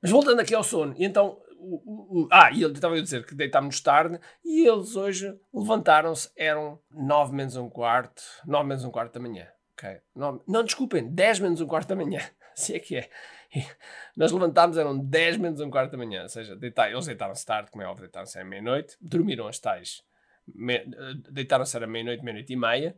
Mas 0.02 0.10
voltando 0.10 0.40
aqui 0.40 0.56
ao 0.56 0.64
sono, 0.64 0.96
e 0.98 1.06
então, 1.06 1.40
o, 1.58 1.76
o, 1.76 2.24
o, 2.24 2.28
ah, 2.32 2.52
e 2.52 2.64
ele 2.64 2.74
estava 2.74 2.96
a 2.96 3.02
dizer 3.02 3.24
que 3.26 3.36
deitámos 3.36 3.80
tarde 3.82 4.20
e 4.44 4.68
eles 4.68 4.96
hoje 4.96 5.40
levantaram-se, 5.54 6.32
eram 6.36 6.80
9 6.90 7.34
menos 7.36 7.56
um 7.56 7.70
quarto, 7.70 8.24
9 8.48 8.68
menos 8.68 8.84
um 8.84 8.90
quarto 8.90 9.14
da 9.14 9.20
manhã. 9.20 9.48
Okay? 9.74 10.02
9, 10.16 10.42
não, 10.48 10.64
desculpem, 10.64 11.08
10 11.08 11.40
menos 11.40 11.62
um 11.62 11.68
quarto 11.68 11.90
da 11.90 11.96
manhã. 11.96 12.20
Assim 12.58 12.74
é 12.74 12.80
que 12.80 12.96
é. 12.98 13.10
E 13.54 13.64
nós 14.16 14.32
levantámos, 14.32 14.78
eram 14.78 14.98
10 14.98 15.38
menos 15.38 15.62
um 15.62 15.70
quarto 15.70 15.92
da 15.92 15.98
manhã, 15.98 16.24
ou 16.24 16.30
seja, 16.30 16.58
eles 16.62 17.06
deitaram-se 17.06 17.46
tarde, 17.46 17.72
como 17.72 17.84
é 17.84 17.88
óbvio, 17.88 18.04
deitaram-se 18.04 18.40
à 18.40 18.44
meia-noite, 18.44 18.98
dormiram 19.02 19.48
as 19.48 19.60
tais, 19.60 20.04
me, 20.48 20.84
deitaram-se 21.30 21.78
à 21.78 21.88
meia-noite, 21.88 22.24
meia-noite 22.24 22.54
e 22.54 22.56
meia, 22.56 22.96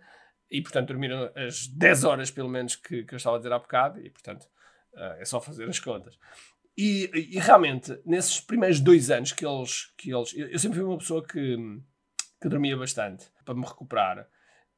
e 0.49 0.61
portanto 0.61 0.89
dormiram 0.89 1.31
as 1.35 1.67
10 1.67 2.03
horas 2.03 2.31
pelo 2.31 2.49
menos 2.49 2.75
que, 2.75 3.03
que 3.03 3.13
eu 3.13 3.17
estava 3.17 3.37
a 3.37 3.39
dizer 3.39 3.51
há 3.51 3.59
bocado, 3.59 3.99
e 3.99 4.09
portanto 4.09 4.43
uh, 4.93 5.19
é 5.19 5.25
só 5.25 5.41
fazer 5.41 5.67
as 5.67 5.79
contas. 5.79 6.17
E, 6.77 7.09
e, 7.13 7.39
realmente, 7.39 7.99
nesses 8.05 8.39
primeiros 8.39 8.79
dois 8.79 9.11
anos 9.11 9.31
que 9.31 9.45
eles. 9.45 9.93
Que 9.95 10.13
eles 10.13 10.33
eu, 10.35 10.47
eu 10.47 10.59
sempre 10.59 10.79
fui 10.79 10.87
uma 10.87 10.97
pessoa 10.97 11.23
que, 11.23 11.55
que 12.41 12.49
dormia 12.49 12.75
bastante 12.75 13.25
para 13.45 13.53
me 13.53 13.65
recuperar. 13.65 14.27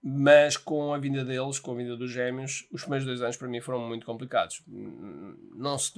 Mas 0.08 0.56
com 0.56 0.94
a 0.94 1.00
vinda 1.00 1.26
deles, 1.26 1.58
com 1.58 1.72
a 1.72 1.76
vinda 1.76 1.98
dos 1.98 2.12
gêmeos, 2.12 2.68
os 2.72 2.82
primeiros 2.82 3.08
dois 3.08 3.24
anos 3.24 3.38
para 3.38 3.48
mim 3.48 3.60
foram 3.60 3.80
muito 3.80 4.06
complicados. 4.06 4.64
Não 4.68 5.80
se 5.80 5.94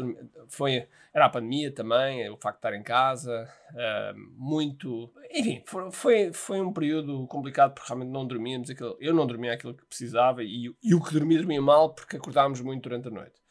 foi 0.47 0.87
Era 1.13 1.25
a 1.25 1.29
pandemia 1.29 1.73
também, 1.73 2.29
o 2.29 2.37
facto 2.37 2.55
de 2.55 2.59
estar 2.59 2.73
em 2.73 2.83
casa, 2.83 3.53
uh, 3.71 4.17
muito. 4.37 5.13
Enfim, 5.29 5.61
foi, 5.91 6.31
foi, 6.31 6.61
um 6.61 6.71
período 6.71 7.27
complicado 7.27 7.73
porque 7.73 7.89
realmente 7.89 8.13
não 8.13 8.25
dormíamos. 8.25 8.69
Aquilo, 8.69 8.95
eu 9.01 9.13
não 9.13 9.27
dormia 9.27 9.51
aquilo 9.51 9.73
que 9.73 9.85
precisava 9.85 10.41
e, 10.41 10.73
e 10.81 10.95
o 10.95 11.03
que 11.03 11.11
dormia, 11.11 11.39
dormia 11.39 11.61
mal 11.61 11.93
porque 11.93 12.15
acordávamos 12.15 12.61
muito 12.61 12.83
durante 12.83 13.09
a 13.09 13.11
noite. 13.11 13.41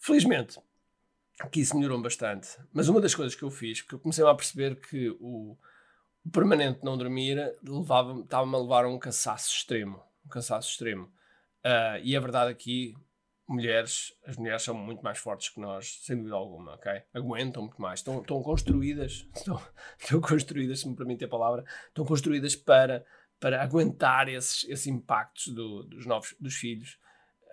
Felizmente, 0.00 0.58
que 1.52 1.60
isso 1.60 1.76
melhorou 1.76 2.02
bastante. 2.02 2.48
Mas 2.72 2.88
uma 2.88 3.00
das 3.00 3.14
coisas 3.14 3.36
que 3.36 3.44
eu 3.44 3.52
fiz, 3.52 3.82
porque 3.82 3.94
eu 3.94 4.00
comecei 4.00 4.26
a 4.26 4.34
perceber 4.34 4.80
que 4.80 5.10
o 5.20 5.56
permanente 6.32 6.84
não 6.84 6.96
dormir 6.96 7.36
levava 7.62 8.20
estava-me 8.20 8.54
a 8.54 8.58
levar 8.58 8.84
a 8.84 8.88
um 8.88 8.98
cansaço 8.98 9.52
extremo. 9.52 10.02
Um 10.24 10.28
cansaço 10.28 10.70
extremo. 10.70 11.06
Uh, 11.64 11.98
e 12.02 12.16
a 12.16 12.20
verdade 12.20 12.50
aqui, 12.50 12.94
mulheres, 13.48 14.16
as 14.24 14.36
mulheres 14.36 14.62
são 14.62 14.74
muito 14.74 15.02
mais 15.02 15.18
fortes 15.18 15.48
que 15.48 15.60
nós, 15.60 16.00
sem 16.02 16.16
dúvida 16.16 16.36
alguma, 16.36 16.74
ok? 16.74 17.02
Aguentam 17.12 17.64
muito 17.64 17.80
mais, 17.80 18.00
estão, 18.00 18.20
estão 18.20 18.42
construídas, 18.42 19.26
estão, 19.34 19.60
estão 19.98 20.20
construídas, 20.20 20.80
se 20.80 20.88
me 20.88 20.94
permite 20.94 21.24
a 21.24 21.28
palavra, 21.28 21.64
estão 21.88 22.04
construídas 22.04 22.54
para, 22.54 23.04
para 23.40 23.62
aguentar 23.62 24.28
esses, 24.28 24.64
esses 24.68 24.86
impactos 24.86 25.48
do, 25.48 25.82
dos 25.84 26.06
novos, 26.06 26.36
dos 26.38 26.54
filhos 26.54 26.98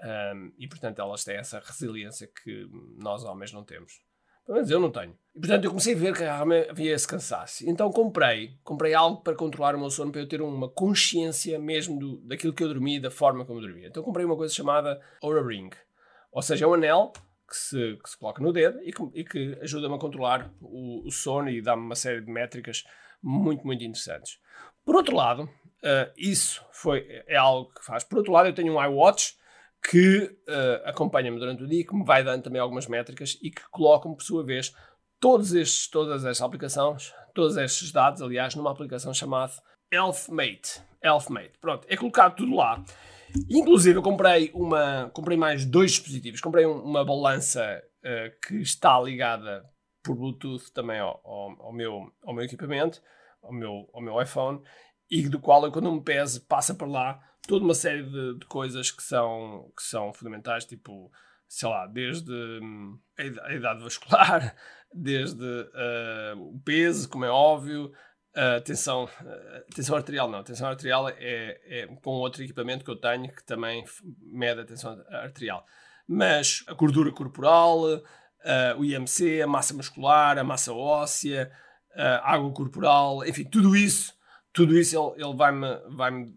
um, 0.04 0.52
e 0.58 0.68
portanto 0.68 1.00
elas 1.00 1.24
têm 1.24 1.38
essa 1.38 1.60
resiliência 1.60 2.28
que 2.28 2.68
nós 2.98 3.24
homens 3.24 3.54
não 3.54 3.64
temos. 3.64 4.02
Menos 4.48 4.70
eu 4.70 4.80
não 4.80 4.92
tenho. 4.92 5.18
E 5.36 5.40
portanto 5.40 5.64
eu 5.64 5.72
comecei 5.72 5.96
a 5.96 5.98
ver 5.98 6.16
que 6.16 6.24
havia 6.24 6.94
esse 6.94 7.08
cansaço. 7.08 7.68
Então 7.68 7.90
comprei, 7.92 8.58
comprei 8.64 8.94
algo 8.94 9.22
para 9.22 9.36
controlar 9.36 9.76
o 9.76 9.80
meu 9.80 9.90
sono, 9.90 10.12
para 10.12 10.22
eu 10.22 10.28
ter 10.28 10.42
uma 10.42 10.70
consciência 10.70 11.58
mesmo 11.58 11.98
do, 11.98 12.18
daquilo 12.18 12.54
que 12.54 12.64
eu 12.64 12.68
dormi, 12.68 13.00
da 13.00 13.10
forma 13.10 13.46
como 13.46 13.60
eu 13.60 13.64
dormia. 13.64 13.88
Então 13.88 14.04
comprei 14.04 14.26
uma 14.26 14.36
coisa 14.36 14.54
chamada 14.54 15.02
Aura 15.22 15.46
Ring. 15.46 15.70
Ou 16.32 16.42
seja, 16.42 16.66
é 16.66 16.68
um 16.68 16.74
anel 16.74 17.14
que 17.48 17.56
se, 17.56 18.00
que 18.04 18.10
se 18.10 18.18
coloca 18.18 18.42
no 18.42 18.52
dedo 18.52 18.80
e 18.84 18.92
que, 18.92 19.24
que 19.24 19.58
ajuda-me 19.62 19.96
a 19.96 20.00
controlar 20.00 20.52
o, 20.62 21.08
o 21.08 21.12
sono 21.12 21.50
e 21.50 21.62
dá-me 21.62 21.84
uma 21.84 21.96
série 21.96 22.22
de 22.22 22.32
métricas 22.32 22.84
muito, 23.22 23.66
muito 23.66 23.84
interessantes. 23.84 24.40
Por 24.86 24.96
outro 24.96 25.16
lado, 25.16 25.44
uh, 25.44 26.12
isso 26.18 26.64
foi, 26.72 27.06
é 27.28 27.38
algo 27.38 27.72
que 27.74 27.86
faz. 27.86 28.04
Por 28.04 28.18
outro 28.18 28.34
lado, 28.34 28.50
eu 28.50 28.54
tenho 28.54 28.74
um 28.74 28.84
iWatch 28.84 29.36
que 29.84 30.24
uh, 30.48 30.86
acompanha-me 30.86 31.38
durante 31.38 31.64
o 31.64 31.68
dia, 31.68 31.86
que 31.86 31.96
me 31.96 32.06
vai 32.06 32.24
dando 32.24 32.44
também 32.44 32.62
algumas 32.62 32.88
métricas 32.88 33.38
e 33.42 33.52
que 33.52 33.62
coloca-me, 33.70 34.16
por 34.16 34.24
sua 34.24 34.44
vez, 34.44 34.74
todos 35.20 35.54
estes, 35.54 35.88
todas 35.88 36.24
estas 36.24 36.42
aplicações, 36.42 37.14
todos 37.34 37.58
estes 37.58 37.92
dados, 37.92 38.22
aliás, 38.22 38.56
numa 38.56 38.72
aplicação 38.72 39.14
chamada 39.14 39.54
Healthmate. 39.92 40.82
Healthmate. 41.04 41.54
Pronto, 41.60 41.86
é 41.90 41.98
colocado 41.98 42.36
tudo 42.36 42.56
lá. 42.56 42.84
Inclusive, 43.50 43.98
eu 43.98 44.04
comprei, 44.04 44.52
uma, 44.54 45.10
comprei 45.14 45.38
mais 45.38 45.66
dois 45.66 45.92
dispositivos. 45.92 46.40
Comprei 46.40 46.66
um, 46.66 46.82
uma 46.82 47.04
balança 47.04 47.84
uh, 48.00 48.48
que 48.48 48.62
está 48.62 49.00
ligada 49.02 49.66
por 50.04 50.16
Bluetooth 50.16 50.72
também 50.74 51.00
ao, 51.00 51.22
ao, 51.24 51.66
ao, 51.68 51.74
meu, 51.74 52.12
ao 52.24 52.34
meu 52.34 52.46
equipamento, 52.46 53.02
ao 53.42 53.52
meu, 53.52 53.90
ao 53.94 54.02
meu 54.02 54.22
iPhone, 54.22 54.62
e 55.10 55.28
do 55.28 55.40
qual 55.40 55.64
eu, 55.66 55.72
quando 55.72 55.92
me 55.92 56.02
pese, 56.02 56.40
passa 56.42 56.74
por 56.74 56.88
lá 56.88 57.20
toda 57.48 57.66
uma 57.66 57.74
série 57.74 58.04
de, 58.04 58.40
de, 58.40 58.46
coisas 58.46 58.92
que 58.92 59.04
são, 59.04 59.72
que 59.76 59.84
são 59.84 60.14
fundamentais, 60.14 60.66
tipo, 60.66 61.12
sei 61.48 61.70
lá, 61.70 61.86
desde 61.88 62.32
hum, 62.32 63.00
a, 63.18 63.54
idade 63.54 63.84
vascular, 63.84 64.56
desde 64.94 65.44
uh, 65.44 66.40
o 66.40 66.60
peso, 66.64 67.10
como 67.10 67.26
é 67.26 67.30
óbvio, 67.30 67.92
uh, 68.36 68.62
tensão, 68.64 69.06
uh, 69.06 69.74
tensão 69.74 69.96
arterial 69.96 70.30
não, 70.30 70.44
tensão 70.44 70.68
arterial 70.68 71.10
é, 71.10 71.60
é 71.66 71.88
com 72.02 72.12
outro 72.12 72.44
equipamento 72.44 72.86
que 72.86 72.92
eu 72.92 72.96
tenho 72.96 73.34
que 73.34 73.44
também 73.44 73.84
mede 74.22 74.62
a 74.62 74.66
tensão 74.66 75.04
arterial. 75.10 75.66
Mas 76.08 76.64
a 76.68 76.74
gordura 76.74 77.12
corporal, 77.12 77.84
uh, 77.86 78.78
o 78.78 78.86
IMC, 78.86 79.42
a 79.42 79.48
massa 79.48 79.74
muscular, 79.74 80.38
a 80.38 80.44
massa 80.44 80.74
óssea, 80.74 81.52
a 81.96 82.34
água 82.34 82.52
corporal, 82.52 83.24
enfim, 83.24 83.44
tudo 83.44 83.76
isso, 83.76 84.14
tudo 84.52 84.76
isso 84.76 84.98
ele, 84.98 85.24
ele 85.24 85.36
vai-me 85.36 85.76
vai 85.96 86.10
-me 86.10 86.34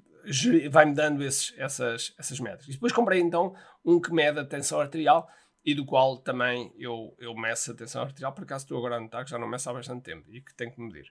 vai-me 0.70 0.94
dando 0.94 1.22
esses, 1.24 1.54
essas, 1.56 2.14
essas 2.18 2.40
métricas. 2.40 2.74
Depois 2.74 2.92
comprei 2.92 3.20
então 3.20 3.54
um 3.84 4.00
que 4.00 4.12
mede 4.12 4.38
a 4.38 4.44
tensão 4.44 4.80
arterial 4.80 5.28
e 5.64 5.74
do 5.74 5.84
qual 5.84 6.18
também 6.18 6.72
eu, 6.78 7.14
eu 7.18 7.34
meço 7.34 7.72
a 7.72 7.74
tensão 7.74 8.02
arterial, 8.02 8.32
por 8.32 8.44
acaso 8.44 8.64
estou 8.64 8.78
agora 8.78 8.96
a 8.96 9.00
notar 9.00 9.24
que 9.24 9.30
já 9.30 9.38
não 9.38 9.48
meço 9.48 9.68
há 9.68 9.72
bastante 9.72 10.02
tempo 10.02 10.32
e 10.32 10.40
que 10.40 10.54
tenho 10.54 10.72
que 10.72 10.80
medir. 10.80 11.10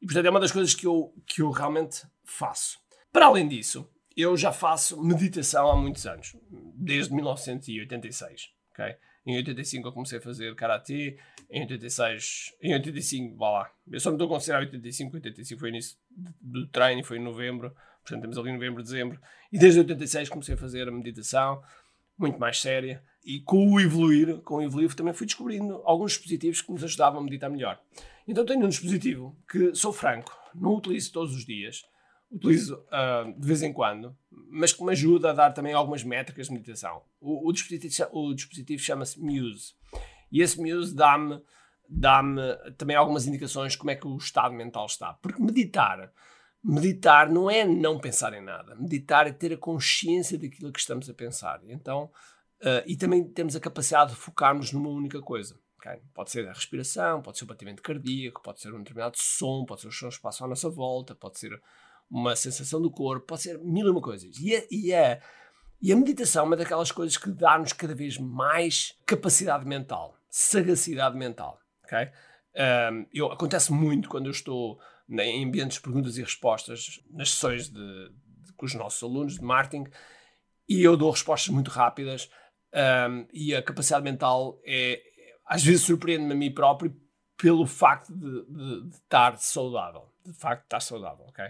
E 0.00 0.06
portanto 0.06 0.26
é 0.26 0.30
uma 0.30 0.40
das 0.40 0.52
coisas 0.52 0.74
que 0.74 0.86
eu, 0.86 1.12
que 1.26 1.42
eu 1.42 1.50
realmente 1.50 2.06
faço. 2.24 2.78
Para 3.12 3.26
além 3.26 3.46
disso, 3.46 3.90
eu 4.16 4.36
já 4.36 4.52
faço 4.52 5.02
meditação 5.02 5.70
há 5.70 5.76
muitos 5.76 6.06
anos, 6.06 6.34
desde 6.74 7.12
1986. 7.14 8.50
Okay? 8.72 8.96
Em 9.26 9.36
85 9.36 9.88
eu 9.88 9.92
comecei 9.92 10.18
a 10.18 10.20
fazer 10.20 10.54
karatê, 10.54 11.18
em 11.50 11.62
86, 11.62 12.54
em 12.62 12.72
85, 12.74 13.36
vá 13.36 13.50
lá. 13.50 13.70
Eu 13.90 14.00
só 14.00 14.10
me 14.10 14.16
estou 14.16 14.26
a 14.26 14.30
considerar 14.30 14.60
85, 14.60 15.14
85 15.16 15.60
foi 15.60 15.68
o 15.68 15.72
início 15.72 15.96
do 16.40 16.66
treino, 16.68 17.04
foi 17.04 17.18
em 17.18 17.22
novembro 17.22 17.74
portanto 18.02 18.22
temos 18.22 18.38
ali 18.38 18.52
novembro, 18.52 18.82
dezembro, 18.82 19.20
e 19.52 19.58
desde 19.58 19.80
86 19.80 20.28
comecei 20.28 20.54
a 20.54 20.58
fazer 20.58 20.88
a 20.88 20.92
meditação, 20.92 21.62
muito 22.18 22.38
mais 22.38 22.60
séria, 22.60 23.02
e 23.24 23.40
com 23.40 23.72
o 23.72 23.80
evoluir, 23.80 24.38
com 24.38 24.56
o 24.56 24.62
evoluir 24.62 24.94
também 24.94 25.14
fui 25.14 25.26
descobrindo 25.26 25.80
alguns 25.84 26.12
dispositivos 26.12 26.60
que 26.60 26.72
nos 26.72 26.82
ajudavam 26.82 27.20
a 27.20 27.24
meditar 27.24 27.50
melhor. 27.50 27.80
Então 28.26 28.44
tenho 28.44 28.64
um 28.64 28.68
dispositivo 28.68 29.36
que, 29.50 29.74
sou 29.74 29.92
franco, 29.92 30.36
não 30.54 30.74
utilizo 30.74 31.12
todos 31.12 31.34
os 31.34 31.44
dias, 31.44 31.84
utilizo 32.30 32.76
uh, 32.76 33.32
de 33.38 33.46
vez 33.46 33.62
em 33.62 33.72
quando, 33.72 34.16
mas 34.30 34.72
que 34.72 34.84
me 34.84 34.92
ajuda 34.92 35.30
a 35.30 35.32
dar 35.32 35.52
também 35.52 35.72
algumas 35.72 36.04
métricas 36.04 36.46
de 36.46 36.52
meditação. 36.52 37.02
O, 37.20 37.48
o 37.48 37.52
dispositivo, 37.52 38.08
o 38.12 38.34
dispositivo 38.34 38.82
chama-se 38.82 39.20
Muse, 39.20 39.74
e 40.30 40.40
esse 40.40 40.60
Muse 40.60 40.94
dá-me 40.94 41.42
dá-me 41.92 42.40
também 42.78 42.94
algumas 42.94 43.26
indicações 43.26 43.72
de 43.72 43.78
como 43.78 43.90
é 43.90 43.96
que 43.96 44.06
o 44.06 44.16
estado 44.16 44.54
mental 44.54 44.86
está. 44.86 45.14
Porque 45.14 45.42
meditar 45.42 46.12
Meditar 46.62 47.32
não 47.32 47.50
é 47.50 47.64
não 47.64 47.98
pensar 47.98 48.34
em 48.34 48.42
nada. 48.42 48.74
Meditar 48.74 49.26
é 49.26 49.32
ter 49.32 49.54
a 49.54 49.56
consciência 49.56 50.38
daquilo 50.38 50.70
que 50.70 50.78
estamos 50.78 51.08
a 51.08 51.14
pensar. 51.14 51.60
Então, 51.64 52.10
uh, 52.60 52.84
e 52.86 52.96
também 52.96 53.24
temos 53.24 53.56
a 53.56 53.60
capacidade 53.60 54.10
de 54.10 54.16
focarmos 54.16 54.70
numa 54.70 54.90
única 54.90 55.22
coisa. 55.22 55.58
Okay? 55.78 56.02
Pode 56.12 56.30
ser 56.30 56.46
a 56.46 56.52
respiração, 56.52 57.22
pode 57.22 57.38
ser 57.38 57.44
o 57.44 57.46
batimento 57.46 57.82
cardíaco, 57.82 58.42
pode 58.42 58.60
ser 58.60 58.74
um 58.74 58.78
determinado 58.78 59.16
som, 59.16 59.64
pode 59.64 59.80
ser 59.80 59.88
o 59.88 59.92
som 59.92 60.10
que 60.10 60.20
passa 60.20 60.44
à 60.44 60.48
nossa 60.48 60.68
volta, 60.68 61.14
pode 61.14 61.38
ser 61.38 61.58
uma 62.10 62.34
sensação 62.34 62.82
do 62.82 62.90
corpo, 62.90 63.26
pode 63.26 63.42
ser 63.42 63.58
mil 63.58 63.86
e 63.86 63.90
uma 63.90 64.00
coisas. 64.00 64.36
E 64.38 64.56
a, 64.56 64.62
e 64.70 64.94
a, 64.94 65.20
e 65.80 65.92
a 65.92 65.96
meditação 65.96 66.44
é 66.44 66.46
uma 66.46 66.56
daquelas 66.56 66.90
coisas 66.90 67.16
que 67.16 67.30
dá-nos 67.30 67.72
cada 67.72 67.94
vez 67.94 68.18
mais 68.18 68.94
capacidade 69.06 69.64
mental, 69.64 70.16
sagacidade 70.28 71.16
mental. 71.16 71.58
Okay? 71.84 72.10
Um, 72.92 73.06
eu, 73.12 73.30
acontece 73.30 73.72
muito 73.72 74.08
quando 74.08 74.26
eu 74.26 74.32
estou 74.32 74.80
em 75.08 75.44
ambientes 75.44 75.76
de 75.76 75.82
perguntas 75.82 76.18
e 76.18 76.22
respostas, 76.22 77.00
nas 77.10 77.30
sessões 77.30 77.68
de, 77.68 77.80
de, 77.80 78.52
com 78.56 78.66
os 78.66 78.74
nossos 78.74 79.02
alunos 79.02 79.34
de 79.34 79.42
marketing, 79.42 79.90
e 80.68 80.82
eu 80.82 80.96
dou 80.96 81.10
respostas 81.10 81.52
muito 81.52 81.70
rápidas 81.70 82.30
um, 83.08 83.26
e 83.32 83.54
a 83.54 83.62
capacidade 83.62 84.04
mental 84.04 84.60
é, 84.64 85.02
às 85.44 85.64
vezes 85.64 85.82
surpreende-me 85.82 86.32
a 86.32 86.36
mim 86.36 86.54
próprio 86.54 86.94
pelo 87.36 87.66
facto 87.66 88.12
de, 88.14 88.44
de, 88.44 88.88
de, 88.88 88.94
estar 88.94 89.36
saudável, 89.38 90.12
de 90.24 90.32
facto 90.32 90.60
de 90.60 90.66
estar 90.66 90.80
saudável, 90.80 91.24
ok? 91.26 91.44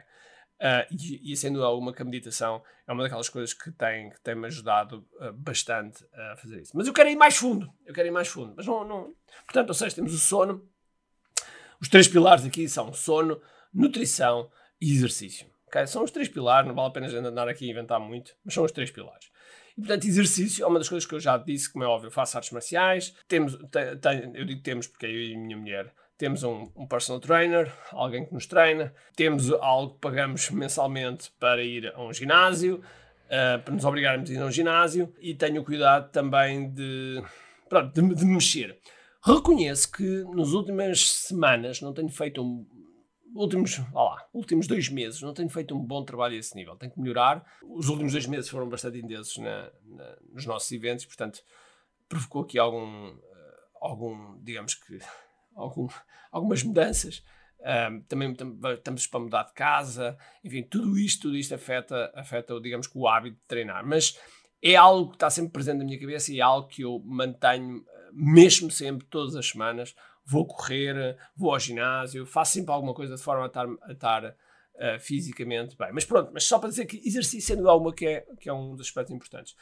Uh, 0.61 0.85
e, 0.91 1.33
e 1.33 1.37
sendo 1.39 1.65
alguma 1.65 1.91
que 1.91 2.03
a 2.03 2.05
meditação 2.05 2.63
é 2.87 2.93
uma 2.93 3.03
daquelas 3.03 3.31
coisas 3.31 3.55
que 3.55 3.73
tem, 3.73 4.11
que 4.11 4.21
tem 4.21 4.35
me 4.35 4.47
ajudado 4.47 5.07
uh, 5.19 5.33
bastante 5.33 6.05
a 6.13 6.37
fazer 6.37 6.61
isso. 6.61 6.73
Mas 6.75 6.87
eu 6.87 6.93
quero 6.93 7.09
ir 7.09 7.17
mais 7.17 7.35
fundo, 7.35 7.73
eu 7.87 7.95
quero 7.95 8.07
ir 8.07 8.11
mais 8.11 8.29
fundo. 8.29 8.53
Mas 8.55 8.67
não, 8.67 8.87
não... 8.87 9.15
Portanto, 9.47 9.71
ou 9.71 9.75
seja, 9.75 9.95
temos 9.95 10.13
o 10.13 10.19
sono, 10.19 10.69
os 11.81 11.89
três 11.89 12.07
pilares 12.07 12.45
aqui 12.45 12.69
são 12.69 12.93
sono, 12.93 13.41
nutrição 13.73 14.51
e 14.79 14.93
exercício. 14.93 15.47
Okay? 15.69 15.87
São 15.87 16.05
os 16.05 16.11
três 16.11 16.29
pilares, 16.29 16.69
não 16.69 16.75
vale 16.75 16.89
a 16.89 16.91
pena 16.91 17.29
andar 17.29 17.49
aqui 17.49 17.67
a 17.67 17.71
inventar 17.71 17.99
muito, 17.99 18.37
mas 18.45 18.53
são 18.53 18.63
os 18.63 18.73
três 18.73 18.91
pilares. 18.91 19.31
E, 19.79 19.81
portanto, 19.81 20.05
exercício 20.05 20.63
é 20.63 20.67
uma 20.67 20.79
das 20.79 20.91
coisas 20.91 21.09
que 21.09 21.15
eu 21.15 21.21
já 21.21 21.39
disse, 21.39 21.73
como 21.73 21.85
é 21.85 21.87
óbvio, 21.87 22.09
eu 22.09 22.13
faço 22.13 22.37
artes 22.37 22.51
marciais. 22.51 23.15
Temos, 23.27 23.55
te, 23.55 23.97
te, 23.97 24.31
eu 24.35 24.45
digo 24.45 24.63
temos 24.63 24.87
porque 24.87 25.07
é 25.07 25.09
eu 25.09 25.23
e 25.23 25.35
a 25.35 25.39
minha 25.39 25.57
mulher 25.57 25.95
temos 26.21 26.43
um, 26.43 26.71
um, 26.77 26.87
personal 26.87 27.19
trainer, 27.19 27.73
alguém 27.91 28.27
que 28.27 28.35
nos 28.35 28.47
treina, 28.47 28.93
temos 29.17 29.51
algo 29.55 29.95
que 29.95 30.01
pagamos 30.01 30.51
mensalmente 30.51 31.33
para 31.41 31.65
ir 31.65 31.91
a 31.95 32.03
um 32.03 32.13
ginásio, 32.13 32.77
uh, 32.77 33.63
para 33.65 33.73
nos 33.73 33.87
obrigarmos 33.87 34.29
a 34.29 34.35
ir 34.35 34.39
a 34.39 34.45
um 34.45 34.51
ginásio, 34.51 35.11
e 35.19 35.35
tenho 35.35 35.65
cuidado 35.65 36.11
também 36.13 36.71
de, 36.75 37.23
pronto, 37.71 37.95
de, 37.95 38.15
de 38.15 38.27
mexer. 38.27 38.79
Reconheço 39.25 39.91
que 39.91 40.23
nas 40.35 40.51
últimas 40.51 41.09
semanas 41.09 41.81
não 41.81 41.95
tenho 41.95 42.11
feito 42.11 42.43
um. 42.43 42.67
Últimos, 43.35 43.79
lá, 43.95 44.29
últimos 44.35 44.67
dois 44.67 44.91
meses 44.91 45.23
não 45.23 45.33
tenho 45.33 45.49
feito 45.49 45.75
um 45.75 45.83
bom 45.83 46.05
trabalho 46.05 46.35
a 46.35 46.39
esse 46.39 46.55
nível. 46.55 46.77
Tenho 46.77 46.93
que 46.93 47.01
melhorar. 47.01 47.43
Os 47.63 47.89
últimos 47.89 48.13
dois 48.13 48.27
meses 48.27 48.51
foram 48.51 48.69
bastante 48.69 48.99
intensos 48.99 49.39
na, 49.39 49.71
na, 49.85 50.17
nos 50.35 50.45
nossos 50.45 50.71
eventos, 50.71 51.07
portanto, 51.07 51.41
provocou 52.07 52.43
aqui 52.43 52.59
algum, 52.59 53.17
algum 53.81 54.39
digamos 54.43 54.75
que, 54.75 54.99
algum, 55.61 55.89
algumas 56.31 56.63
mudanças. 56.63 57.23
Um, 57.61 58.01
também 58.03 58.35
estamos 58.75 59.07
para 59.07 59.21
mudar 59.21 59.43
de 59.43 59.53
casa, 59.53 60.17
enfim, 60.43 60.63
tudo 60.63 60.99
isto, 60.99 61.23
tudo 61.23 61.37
isto 61.37 61.55
afeta, 61.55 62.11
afeta, 62.15 62.59
digamos 62.59 62.89
o 62.95 63.07
hábito 63.07 63.37
de 63.37 63.47
treinar. 63.47 63.87
Mas 63.87 64.19
é 64.63 64.77
algo 64.77 65.11
que 65.11 65.17
está 65.17 65.29
sempre 65.29 65.53
presente 65.53 65.79
na 65.79 65.85
minha 65.85 66.01
cabeça 66.01 66.33
e 66.33 66.39
é 66.39 66.43
algo 66.43 66.69
que 66.69 66.83
eu 66.83 67.03
mantenho 67.05 67.85
mesmo 68.13 68.71
sempre, 68.71 69.07
todas 69.07 69.37
as 69.37 69.49
semanas, 69.49 69.95
vou 70.25 70.47
correr, 70.47 71.17
vou 71.37 71.53
ao 71.53 71.59
ginásio, 71.59 72.27
faço 72.27 72.53
sempre 72.53 72.73
alguma 72.73 72.95
coisa 72.95 73.17
de 73.17 73.23
forma 73.23 73.45
a 73.45 73.47
estar, 73.47 73.67
a 73.83 73.93
estar 73.93 74.25
uh, 74.25 75.01
fisicamente 75.01 75.77
bem. 75.77 75.91
Mas 75.93 76.05
pronto, 76.05 76.31
mas 76.33 76.45
só 76.45 76.59
para 76.59 76.69
dizer 76.69 76.87
que 76.87 76.97
exercício 77.07 77.55
é 77.55 77.69
alguma 77.69 77.93
que 77.93 78.07
é, 78.07 78.27
que 78.39 78.49
é 78.49 78.53
um 78.53 78.75
dos 78.75 78.87
aspectos 78.87 79.15
importantes. 79.15 79.55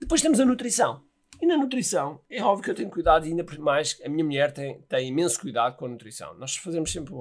Depois 0.00 0.20
temos 0.20 0.40
a 0.40 0.44
nutrição. 0.44 1.04
E 1.40 1.46
na 1.46 1.56
nutrição, 1.56 2.20
é 2.30 2.42
óbvio 2.42 2.64
que 2.64 2.70
eu 2.70 2.74
tenho 2.74 2.90
cuidado, 2.90 3.24
ainda 3.24 3.44
mais, 3.58 4.00
a 4.04 4.08
minha 4.08 4.24
mulher 4.24 4.52
tem, 4.52 4.80
tem 4.82 5.08
imenso 5.08 5.40
cuidado 5.40 5.76
com 5.76 5.86
a 5.86 5.88
nutrição. 5.88 6.34
Nós 6.38 6.56
fazemos 6.56 6.90
sempre, 6.90 7.14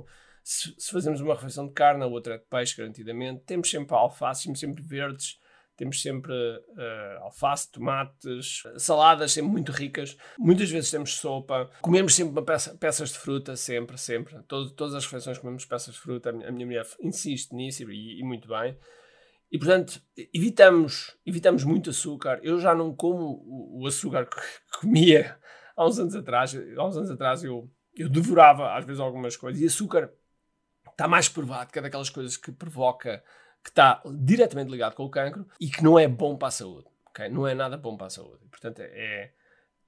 se, 0.44 0.74
se 0.78 0.92
fazemos 0.92 1.22
uma 1.22 1.36
refeição 1.36 1.68
de 1.68 1.74
carne, 1.74 2.04
a 2.04 2.08
outra 2.08 2.38
de 2.38 2.46
peixe, 2.46 2.78
garantidamente, 2.78 3.44
temos 3.46 3.70
sempre 3.70 3.96
alface, 3.96 4.44
temos 4.44 4.60
sempre 4.60 4.84
verdes, 4.84 5.40
temos 5.78 6.02
sempre 6.02 6.34
uh, 6.34 7.24
alface, 7.24 7.70
tomates, 7.72 8.64
saladas 8.78 9.34
sempre 9.34 9.52
muito 9.52 9.72
ricas. 9.72 10.16
Muitas 10.40 10.70
vezes 10.70 10.90
temos 10.90 11.16
sopa. 11.16 11.70
Comemos 11.82 12.16
sempre 12.16 12.42
peça, 12.44 12.76
peças 12.76 13.12
de 13.12 13.18
fruta, 13.18 13.56
sempre, 13.56 13.98
sempre. 13.98 14.42
Todo, 14.44 14.72
todas 14.72 14.96
as 14.96 15.04
refeições 15.04 15.38
comemos 15.38 15.66
peças 15.66 15.94
de 15.94 16.00
fruta. 16.00 16.30
A 16.30 16.34
minha, 16.34 16.48
a 16.48 16.52
minha 16.52 16.66
mulher 16.66 16.88
insiste 17.02 17.54
nisso 17.54 17.90
e, 17.92 18.20
e, 18.20 18.24
muito 18.24 18.48
bem. 18.48 18.78
E, 19.56 19.58
portanto, 19.58 20.02
evitamos, 20.34 21.16
evitamos 21.26 21.64
muito 21.64 21.90
açúcar. 21.90 22.42
Eu 22.44 22.60
já 22.60 22.76
não 22.76 22.94
como 22.94 23.42
o, 23.48 23.88
açúcar 23.88 24.26
que 24.26 24.36
comia 24.82 25.40
há 25.78 25.88
uns 25.88 25.98
anos 25.98 26.14
atrás. 26.14 26.54
Há 26.54 26.86
uns 26.86 26.98
anos 26.98 27.10
atrás 27.10 27.42
eu, 27.42 27.72
eu 27.96 28.10
devorava, 28.10 28.76
às 28.76 28.84
vezes, 28.84 29.00
algumas 29.00 29.38
coisas. 29.38 29.62
E 29.62 29.66
açúcar 29.66 30.12
está 30.92 31.08
mais 31.08 31.30
provado 31.30 31.72
que 31.72 31.80
é 31.80 31.82
daquelas 31.82 32.10
coisas 32.10 32.36
que 32.36 32.52
provoca 32.52 33.24
que 33.64 33.70
está 33.70 34.04
diretamente 34.20 34.70
ligado 34.70 34.94
com 34.94 35.06
o 35.06 35.10
cancro 35.10 35.48
e 35.58 35.70
que 35.70 35.82
não 35.82 35.98
é 35.98 36.06
bom 36.06 36.36
para 36.36 36.50
a 36.50 36.52
saúde. 36.52 36.88
Okay? 37.12 37.30
Não 37.30 37.48
é 37.48 37.56
nada 37.56 37.78
bom 37.78 37.96
para 37.96 38.08
a 38.08 38.10
saúde. 38.10 38.46
Portanto, 38.52 38.82
é. 38.82 39.32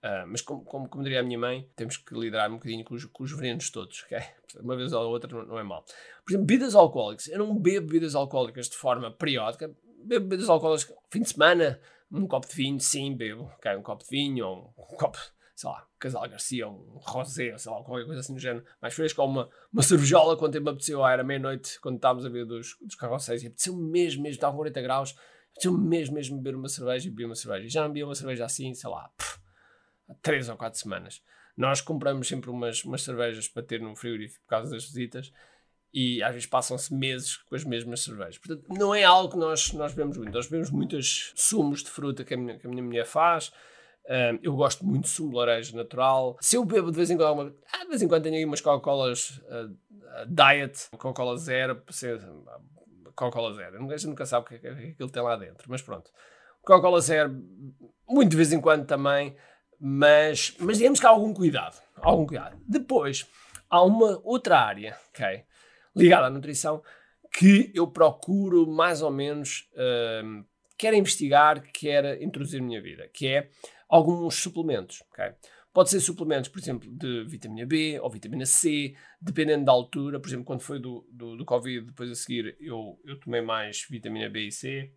Uh, 0.04 0.27
mas 0.27 0.42
como, 0.42 0.63
como, 0.63 0.88
como, 0.88 1.04
diria 1.04 1.20
a 1.20 1.24
minha 1.24 1.39
mãe, 1.39 1.68
temos 1.75 1.98
que 1.98 2.13
lidar 2.13 2.50
um 2.50 2.56
bocadinho 2.56 2.86
com 2.86 2.94
os, 2.94 3.06
com 3.06 3.24
os 3.24 3.32
venenos 3.32 3.70
todos, 3.72 4.04
okay? 4.06 4.22
Uma 4.60 4.75
vez 4.75 4.94
ou 4.94 5.10
outra 5.10 5.34
não, 5.34 5.46
não, 5.46 5.60
é 5.60 5.63
mal. 5.63 5.84
Por 6.24 6.32
exemplo, 6.32 6.46
bebidas 6.46 6.75
alcoólicas. 6.75 7.27
Eu 7.27 7.39
não 7.39 7.58
bebo 7.58 7.88
bebidas 7.88 8.16
alcoólicas 8.16 8.70
de 8.70 8.75
forma 8.75 9.12
periódica. 9.12 9.74
Bebo 10.04 10.27
bebidas 10.27 10.50
alcoólicas 10.50 10.94
fim 11.10 11.22
de 11.22 11.30
semana, 11.30 11.80
um 12.12 12.27
copo 12.27 12.48
de 12.48 12.56
vinho, 12.56 12.80
sim, 12.80 13.16
bebo. 13.16 13.51
Okay? 13.58 13.75
Um 13.75 13.82
copo 13.82 14.04
de 14.04 14.10
vinho 14.10 14.46
ou 14.46 14.74
um, 14.77 14.96
copo 14.96 15.18
sei 15.58 15.70
lá, 15.72 15.88
um 15.92 15.98
Casal 15.98 16.30
Garcia, 16.30 16.70
um 16.70 17.00
Rosé, 17.01 17.58
sei 17.58 17.72
lá, 17.72 17.84
qualquer 17.84 18.06
coisa 18.06 18.20
assim 18.20 18.36
do 18.36 18.39
género, 18.39 18.63
mais 18.80 18.94
fresco, 18.94 19.20
ou 19.24 19.27
uma, 19.27 19.50
uma 19.74 19.82
cervejola 19.82 20.38
quando 20.38 20.54
tempo 20.54 20.70
apeteceu, 20.70 21.04
ah, 21.04 21.12
era 21.12 21.24
meia-noite, 21.24 21.82
quando 21.82 21.96
estávamos 21.96 22.27
a 22.27 22.30
ver 22.30 22.46
dos, 22.46 22.77
dos 22.80 22.94
carrocéis, 22.94 23.42
e 23.42 23.48
apeteceu 23.48 23.75
mesmo, 23.75 24.22
mesmo, 24.22 24.36
estava 24.36 24.54
com 24.54 24.58
40 24.58 24.82
graus, 24.84 25.16
apeteceu 25.50 25.75
mesmo, 25.75 26.13
mesmo 26.13 26.38
beber 26.38 26.56
uma 26.56 26.70
cerveja 26.70 27.08
e 27.08 27.10
beber 27.10 27.25
uma 27.25 27.34
cerveja. 27.34 27.68
Já 27.68 27.82
não 27.82 27.88
bebia 27.88 28.06
uma 28.06 28.13
cerveja 28.13 28.46
assim, 28.46 28.72
sei 28.75 28.88
lá, 28.88 29.10
pff, 29.18 29.39
3 30.22 30.50
ou 30.50 30.58
4 30.58 30.80
semanas. 30.80 31.22
Nós 31.56 31.82
compramos 31.82 32.28
sempre 32.28 32.50
umas, 32.50 32.84
umas 32.84 33.02
cervejas 33.02 33.48
para 33.48 33.64
ter 33.64 33.82
no 33.82 33.96
frigorífico 33.96 34.44
por 34.44 34.50
causa 34.50 34.72
das 34.72 34.86
visitas, 34.86 35.32
e 35.94 36.22
às 36.22 36.32
vezes 36.34 36.48
passam-se 36.48 36.94
meses 36.94 37.38
com 37.38 37.56
as 37.56 37.64
mesmas 37.64 38.02
cervejas. 38.02 38.38
Portanto, 38.38 38.66
não 38.70 38.94
é 38.94 39.04
algo 39.04 39.32
que 39.32 39.38
nós, 39.38 39.72
nós 39.74 39.94
vemos 39.94 40.18
muito. 40.18 40.34
Nós 40.34 40.48
vemos 40.48 40.70
muitos 40.70 41.34
sumos 41.36 41.84
de 41.84 41.90
fruta 41.90 42.24
que 42.24 42.34
a 42.34 42.38
minha, 42.38 42.60
que 42.60 42.68
a 42.68 42.70
minha 42.70 42.84
mulher 42.84 43.06
faz, 43.06 43.52
um, 44.08 44.40
eu 44.42 44.56
gosto 44.56 44.86
muito 44.86 45.04
de 45.04 45.10
sumo 45.10 45.32
de 45.32 45.36
laranja 45.36 45.76
natural. 45.76 46.38
Se 46.40 46.56
eu 46.56 46.64
bebo 46.64 46.92
de 46.92 46.98
vez 46.98 47.10
em 47.10 47.18
quando, 47.18 47.56
ah, 47.74 47.84
de 47.84 47.90
vez 47.90 48.02
em 48.02 48.08
quando 48.08 48.24
tenho 48.24 48.36
aí 48.36 48.46
umas 48.46 48.62
Coca-Colas 48.62 49.42
uh, 49.50 49.76
Diet, 50.28 50.90
Coca-Cola 50.92 51.38
Zero, 51.38 51.82
Coca-Cola 53.14 53.54
Zero. 53.54 53.78
A 53.78 53.98
gente 53.98 54.08
nunca 54.08 54.26
sabe 54.26 54.46
o 54.46 54.50
que 54.50 54.56
é 54.56 54.60
que 54.60 54.68
aquilo 54.68 55.10
tem 55.10 55.22
lá 55.22 55.36
dentro, 55.36 55.70
mas 55.70 55.82
pronto. 55.82 56.10
Coca-Cola 56.62 57.02
Zero, 57.02 57.36
muito 58.08 58.32
de 58.32 58.38
vez 58.38 58.54
em 58.54 58.62
quando 58.62 58.86
também, 58.86 59.36
mas, 59.79 60.55
mas 60.60 60.77
digamos 60.77 61.00
que 61.00 61.05
há 61.05 61.10
algum 61.10 61.34
cuidado. 61.34 61.81
Algum 61.96 62.25
cuidado. 62.25 62.57
Depois, 62.67 63.27
há 63.69 63.84
uma 63.84 64.19
outra 64.24 64.60
área, 64.60 64.98
ok? 65.10 65.43
Ligada 65.96 66.27
à 66.27 66.29
nutrição, 66.29 66.84
que 67.38 67.72
eu 67.74 67.88
procuro 67.88 68.67
mais 68.67 69.01
ou 69.01 69.12
menos, 69.12 69.69
uh, 69.74 70.46
quer 70.77 70.93
investigar, 70.93 71.62
quer 71.72 72.22
introduzir 72.22 72.60
na 72.60 72.67
minha 72.67 72.81
vida, 72.81 73.10
que 73.13 73.27
é 73.27 73.50
alguns 73.89 74.36
suplementos. 74.36 75.03
Okay? 75.12 75.34
Pode 75.74 75.89
ser 75.89 76.00
suplementos, 76.00 76.50
por 76.50 76.60
exemplo, 76.60 76.89
de 76.91 77.24
vitamina 77.25 77.65
B 77.65 78.00
ou 78.00 78.10
vitamina 78.10 78.46
C, 78.46 78.96
dependendo 79.22 79.65
da 79.65 79.72
altura. 79.72 80.19
Por 80.19 80.27
exemplo, 80.27 80.46
quando 80.46 80.62
foi 80.62 80.79
do, 80.79 81.07
do, 81.12 81.38
do 81.38 81.46
Covid, 81.46 81.86
depois 81.86 82.10
a 82.10 82.15
seguir, 82.15 82.57
eu, 82.60 83.00
eu 83.05 83.19
tomei 83.19 83.41
mais 83.41 83.86
vitamina 83.89 84.29
B 84.29 84.48
e 84.48 84.51
C. 84.51 84.91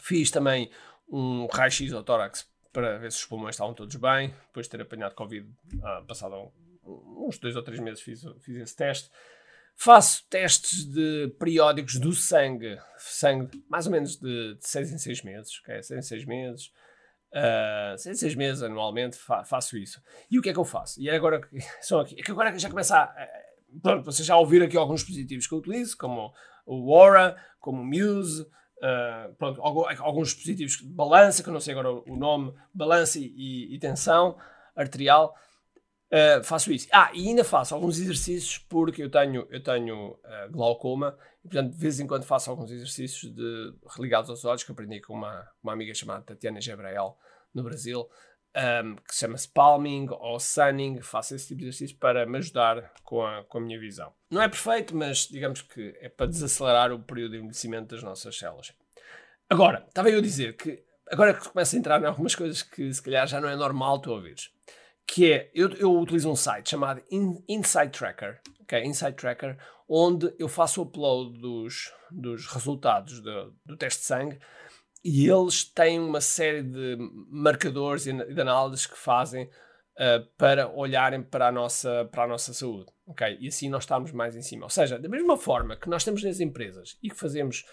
Fiz 0.00 0.30
também 0.30 0.70
um 1.08 1.46
raio-x 1.46 1.92
ao 1.92 2.02
tórax 2.02 2.48
para 2.72 2.98
ver 2.98 3.10
se 3.12 3.18
os 3.18 3.26
pulmões 3.26 3.54
estavam 3.54 3.74
todos 3.74 3.94
bem. 3.96 4.34
Depois 4.46 4.66
de 4.66 4.70
ter 4.70 4.80
apanhado 4.80 5.14
Covid, 5.14 5.48
ah, 5.82 6.02
passado 6.06 6.52
uns 6.84 7.38
dois 7.38 7.56
ou 7.56 7.62
três 7.62 7.80
meses, 7.80 8.00
fiz, 8.00 8.22
fiz 8.40 8.56
esse 8.56 8.76
teste. 8.76 9.10
Faço 9.76 10.26
testes 10.28 10.84
de 10.84 11.34
periódicos 11.38 11.96
do 11.96 12.12
sangue, 12.12 12.78
sangue 12.98 13.64
mais 13.68 13.86
ou 13.86 13.92
menos 13.92 14.16
de, 14.16 14.56
de 14.56 14.68
seis 14.68 14.92
em 14.92 14.98
seis 14.98 15.22
meses, 15.22 15.58
okay? 15.60 15.82
seis 15.82 16.04
em 16.04 16.08
seis 16.08 16.24
meses. 16.24 16.70
Uh, 17.32 17.96
seis, 17.96 18.18
seis 18.18 18.34
meses 18.34 18.62
anualmente 18.62 19.16
fa 19.16 19.44
faço 19.44 19.78
isso. 19.78 20.02
E 20.30 20.38
o 20.38 20.42
que 20.42 20.50
é 20.50 20.52
que 20.52 20.58
eu 20.58 20.64
faço? 20.64 21.00
E 21.00 21.08
é 21.08 21.14
agora 21.14 21.40
são 21.80 22.00
aqui. 22.00 22.16
É 22.18 22.22
que 22.22 22.30
agora 22.30 22.56
já 22.58 22.68
começa 22.68 22.96
a. 22.98 23.28
Pronto, 23.82 24.04
vocês 24.04 24.26
já 24.26 24.36
ouviram 24.36 24.66
aqui 24.66 24.76
alguns 24.76 25.00
dispositivos 25.00 25.46
que 25.46 25.54
eu 25.54 25.58
utilizo, 25.58 25.96
como 25.96 26.32
o 26.66 26.92
Aura, 26.92 27.36
como 27.60 27.82
o 27.82 27.86
Muse, 27.86 28.44
uh, 28.80 29.34
pronto, 29.34 29.60
alguns 29.62 30.28
dispositivos 30.28 30.78
de 30.78 30.84
balança, 30.84 31.42
que 31.42 31.48
eu 31.48 31.52
não 31.52 31.60
sei 31.60 31.72
agora 31.72 31.90
o 31.92 32.16
nome, 32.16 32.52
balança 32.72 33.18
e, 33.18 33.74
e 33.74 33.78
tensão 33.78 34.36
arterial. 34.74 35.34
Uh, 36.10 36.42
faço 36.42 36.72
isso. 36.72 36.88
Ah, 36.92 37.10
e 37.14 37.28
ainda 37.28 37.44
faço 37.44 37.72
alguns 37.72 38.00
exercícios 38.00 38.58
porque 38.58 39.02
eu 39.02 39.08
tenho, 39.10 39.46
eu 39.48 39.62
tenho 39.62 40.10
uh, 40.10 40.50
glaucoma 40.50 41.16
e, 41.44 41.48
portanto, 41.48 41.70
de 41.72 41.78
vez 41.78 42.00
em 42.00 42.06
quando 42.06 42.24
faço 42.24 42.50
alguns 42.50 42.70
exercícios 42.72 43.32
de, 43.32 43.72
ligados 43.98 44.28
aos 44.28 44.44
olhos 44.44 44.64
que 44.64 44.72
aprendi 44.72 45.00
com 45.00 45.14
uma, 45.14 45.48
uma 45.62 45.72
amiga 45.72 45.94
chamada 45.94 46.22
Tatiana 46.22 46.60
Gebrael 46.60 47.16
no 47.54 47.62
Brasil, 47.62 48.08
um, 48.56 48.96
que 48.96 49.14
se 49.14 49.20
chama-se 49.20 49.48
palming 49.48 50.08
ou 50.10 50.38
sunning. 50.40 51.00
Faço 51.00 51.34
esse 51.34 51.48
tipo 51.48 51.60
de 51.60 51.66
exercício 51.66 51.96
para 51.96 52.26
me 52.26 52.38
ajudar 52.38 52.92
com 53.04 53.24
a, 53.24 53.44
com 53.44 53.58
a 53.58 53.60
minha 53.60 53.78
visão. 53.78 54.12
Não 54.30 54.42
é 54.42 54.48
perfeito, 54.48 54.96
mas 54.96 55.26
digamos 55.28 55.62
que 55.62 55.96
é 56.00 56.08
para 56.08 56.26
desacelerar 56.26 56.92
o 56.92 57.00
período 57.00 57.32
de 57.32 57.38
envelhecimento 57.38 57.94
das 57.94 58.02
nossas 58.02 58.36
células. 58.36 58.72
Agora, 59.48 59.84
estava 59.88 60.10
eu 60.10 60.18
a 60.18 60.22
dizer 60.22 60.56
que 60.56 60.82
agora 61.10 61.34
que 61.34 61.48
começo 61.48 61.74
a 61.74 61.78
entrar 61.78 62.00
em 62.00 62.06
algumas 62.06 62.34
coisas 62.34 62.62
que 62.62 62.92
se 62.92 63.02
calhar 63.02 63.26
já 63.26 63.40
não 63.40 63.48
é 63.48 63.56
normal 63.56 63.98
tu 63.98 64.12
ouvires 64.12 64.50
que 65.12 65.32
é, 65.32 65.50
eu, 65.52 65.68
eu 65.70 65.98
utilizo 65.98 66.30
um 66.30 66.36
site 66.36 66.70
chamado 66.70 67.02
In, 67.10 67.42
Tracker, 67.90 68.40
okay? 68.62 68.84
Insight 68.84 69.16
Tracker, 69.16 69.58
onde 69.88 70.32
eu 70.38 70.48
faço 70.48 70.80
o 70.80 70.84
upload 70.84 71.36
dos, 71.40 71.92
dos 72.12 72.46
resultados 72.46 73.20
do, 73.20 73.52
do 73.66 73.76
teste 73.76 74.00
de 74.00 74.06
sangue 74.06 74.38
e 75.02 75.28
eles 75.28 75.64
têm 75.64 75.98
uma 75.98 76.20
série 76.20 76.62
de 76.62 76.96
marcadores 77.30 78.06
e 78.06 78.12
de 78.12 78.40
análises 78.40 78.86
que 78.86 78.98
fazem 78.98 79.44
uh, 79.44 80.26
para 80.36 80.68
olharem 80.68 81.22
para 81.22 81.48
a, 81.48 81.52
nossa, 81.52 82.08
para 82.12 82.24
a 82.24 82.26
nossa 82.26 82.52
saúde, 82.52 82.90
ok? 83.06 83.38
E 83.40 83.48
assim 83.48 83.68
nós 83.68 83.84
estamos 83.84 84.12
mais 84.12 84.36
em 84.36 84.42
cima. 84.42 84.64
Ou 84.64 84.70
seja, 84.70 84.98
da 84.98 85.08
mesma 85.08 85.36
forma 85.36 85.76
que 85.76 85.88
nós 85.88 86.04
temos 86.04 86.22
nas 86.22 86.40
empresas 86.40 86.98
e 87.02 87.08
que 87.08 87.16
fazemos 87.16 87.64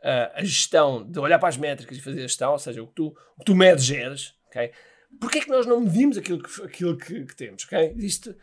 uh, 0.00 0.32
a 0.34 0.44
gestão 0.44 1.08
de 1.08 1.18
olhar 1.20 1.38
para 1.38 1.48
as 1.48 1.56
métricas 1.56 1.96
e 1.96 2.00
fazer 2.00 2.20
a 2.20 2.26
gestão, 2.26 2.52
ou 2.52 2.58
seja, 2.58 2.82
o 2.82 2.86
que 2.88 2.94
tu, 2.94 3.16
o 3.36 3.38
que 3.40 3.44
tu 3.44 3.54
medes 3.54 3.84
geres, 3.84 4.34
ok? 4.48 4.72
Porquê 5.20 5.38
é 5.38 5.42
que 5.42 5.50
nós 5.50 5.66
não 5.66 5.80
medimos 5.80 6.16
aquilo 6.16 6.42
que, 6.42 6.62
aquilo 6.62 6.96
que, 6.96 7.24
que 7.26 7.36
temos? 7.36 7.64
Okay? 7.64 7.94
Existe, 7.96 8.30
uh, 8.30 8.36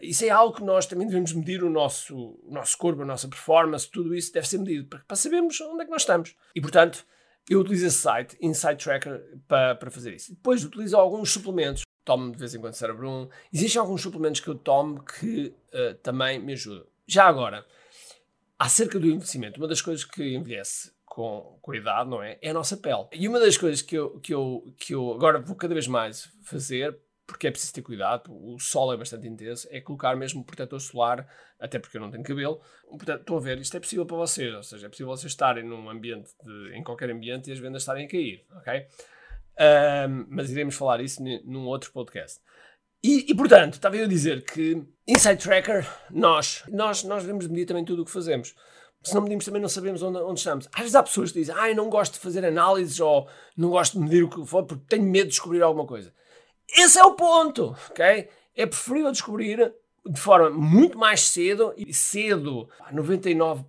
isso 0.00 0.24
é 0.24 0.30
algo 0.30 0.56
que 0.56 0.64
nós 0.64 0.86
também 0.86 1.06
devemos 1.06 1.32
medir 1.32 1.62
o 1.62 1.70
nosso, 1.70 2.40
o 2.42 2.52
nosso 2.52 2.76
corpo, 2.76 3.02
a 3.02 3.06
nossa 3.06 3.28
performance, 3.28 3.88
tudo 3.88 4.14
isso 4.14 4.32
deve 4.32 4.48
ser 4.48 4.58
medido 4.58 4.88
para, 4.88 5.00
para 5.00 5.16
sabermos 5.16 5.60
onde 5.60 5.82
é 5.82 5.84
que 5.84 5.90
nós 5.92 6.02
estamos. 6.02 6.34
E 6.56 6.60
portanto, 6.60 7.06
eu 7.48 7.60
utilizo 7.60 7.86
esse 7.86 7.98
site, 7.98 8.36
Insight 8.40 8.82
Tracker, 8.82 9.38
para, 9.48 9.74
para 9.74 9.90
fazer 9.90 10.14
isso. 10.14 10.34
Depois 10.34 10.64
utilizo 10.64 10.96
alguns 10.96 11.32
suplementos. 11.32 11.82
Tomo 12.04 12.32
de 12.32 12.38
vez 12.38 12.54
em 12.54 12.60
quando 12.60 12.74
Cerebrum. 12.74 13.28
Existem 13.52 13.80
alguns 13.80 14.02
suplementos 14.02 14.40
que 14.40 14.48
eu 14.48 14.56
tomo 14.56 15.04
que 15.04 15.54
uh, 15.72 15.94
também 16.02 16.38
me 16.38 16.52
ajudam. 16.54 16.86
Já 17.06 17.26
agora, 17.26 17.64
acerca 18.58 18.98
do 18.98 19.06
envelhecimento, 19.06 19.60
uma 19.60 19.68
das 19.68 19.80
coisas 19.80 20.04
que 20.04 20.34
envelhece 20.34 20.92
com, 21.04 21.58
com 21.60 21.72
a 21.72 21.76
idade, 21.76 22.10
não 22.10 22.22
é? 22.22 22.38
É 22.40 22.50
a 22.50 22.54
nossa 22.54 22.76
pele. 22.76 23.06
E 23.12 23.28
uma 23.28 23.38
das 23.38 23.56
coisas 23.56 23.82
que 23.82 23.96
eu, 23.96 24.18
que 24.20 24.32
eu, 24.32 24.74
que 24.78 24.94
eu 24.94 25.12
agora 25.12 25.38
vou 25.38 25.54
cada 25.54 25.74
vez 25.74 25.86
mais 25.86 26.28
fazer, 26.42 26.98
porque 27.26 27.46
é 27.46 27.50
preciso 27.50 27.72
ter 27.72 27.82
cuidado, 27.82 28.30
o 28.30 28.58
sol 28.58 28.92
é 28.92 28.96
bastante 28.96 29.26
intenso, 29.26 29.68
é 29.70 29.80
colocar 29.80 30.16
mesmo 30.16 30.40
um 30.40 30.44
protetor 30.44 30.80
solar, 30.80 31.26
até 31.58 31.78
porque 31.78 31.96
eu 31.96 32.00
não 32.00 32.10
tenho 32.10 32.22
cabelo. 32.22 32.60
Portanto, 32.88 33.36
a 33.36 33.40
ver, 33.40 33.58
isto 33.58 33.76
é 33.76 33.80
possível 33.80 34.04
para 34.04 34.16
vocês, 34.16 34.54
ou 34.54 34.62
seja, 34.62 34.86
é 34.86 34.88
possível 34.88 35.16
vocês 35.16 35.32
estarem 35.32 35.64
num 35.64 35.88
ambiente, 35.88 36.30
de, 36.42 36.76
em 36.76 36.82
qualquer 36.82 37.10
ambiente 37.10 37.48
e 37.48 37.52
as 37.52 37.58
vendas 37.58 37.82
estarem 37.82 38.06
a 38.06 38.08
cair, 38.08 38.44
ok? 38.56 38.86
Um, 40.08 40.26
mas 40.28 40.50
iremos 40.50 40.74
falar 40.74 41.00
isso 41.00 41.22
num 41.44 41.66
outro 41.66 41.92
podcast. 41.92 42.40
E, 43.04 43.30
e, 43.30 43.34
portanto, 43.34 43.74
estava 43.74 43.96
eu 43.96 44.04
a 44.04 44.08
dizer 44.08 44.44
que 44.44 44.82
Inside 45.08 45.42
Tracker, 45.42 45.88
nós, 46.10 46.62
nós, 46.68 47.02
nós 47.02 47.22
devemos 47.22 47.46
medir 47.48 47.66
também 47.66 47.84
tudo 47.84 48.02
o 48.02 48.04
que 48.04 48.10
fazemos 48.10 48.54
se 49.02 49.14
não 49.14 49.22
medimos 49.22 49.44
também 49.44 49.60
não 49.60 49.68
sabemos 49.68 50.02
onde, 50.02 50.18
onde 50.18 50.38
estamos. 50.38 50.68
Às 50.72 50.80
vezes 50.80 50.94
há 50.94 51.02
pessoas 51.02 51.32
que 51.32 51.40
dizem, 51.40 51.54
ah, 51.58 51.68
eu 51.68 51.74
não 51.74 51.90
gosto 51.90 52.14
de 52.14 52.20
fazer 52.20 52.44
análises 52.44 53.00
ou 53.00 53.28
não 53.56 53.70
gosto 53.70 53.94
de 53.94 54.04
medir 54.04 54.22
o 54.22 54.28
que 54.28 54.46
for 54.46 54.64
porque 54.64 54.84
tenho 54.88 55.04
medo 55.04 55.24
de 55.24 55.30
descobrir 55.30 55.62
alguma 55.62 55.86
coisa. 55.86 56.14
Esse 56.68 56.98
é 56.98 57.04
o 57.04 57.14
ponto, 57.14 57.76
ok? 57.90 58.28
É 58.54 58.66
preferível 58.66 59.12
descobrir 59.12 59.74
de 60.06 60.20
forma 60.20 60.50
muito 60.50 60.98
mais 60.98 61.20
cedo 61.20 61.72
e 61.76 61.92
cedo, 61.94 62.68
99, 62.90 63.64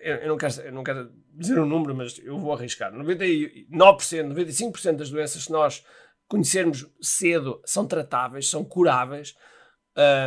eu 0.00 0.28
não 0.28 0.36
quero, 0.36 0.60
eu 0.62 0.72
não 0.72 0.84
quero 0.84 1.10
dizer 1.34 1.58
um 1.58 1.66
número, 1.66 1.94
mas 1.94 2.18
eu 2.18 2.38
vou 2.38 2.52
arriscar, 2.52 2.92
99%, 2.92 3.68
95% 3.70 4.96
das 4.96 5.10
doenças 5.10 5.46
que 5.46 5.52
nós 5.52 5.84
conhecermos 6.28 6.86
cedo 7.00 7.60
são 7.64 7.86
tratáveis, 7.86 8.48
são 8.48 8.64
curáveis, 8.64 9.34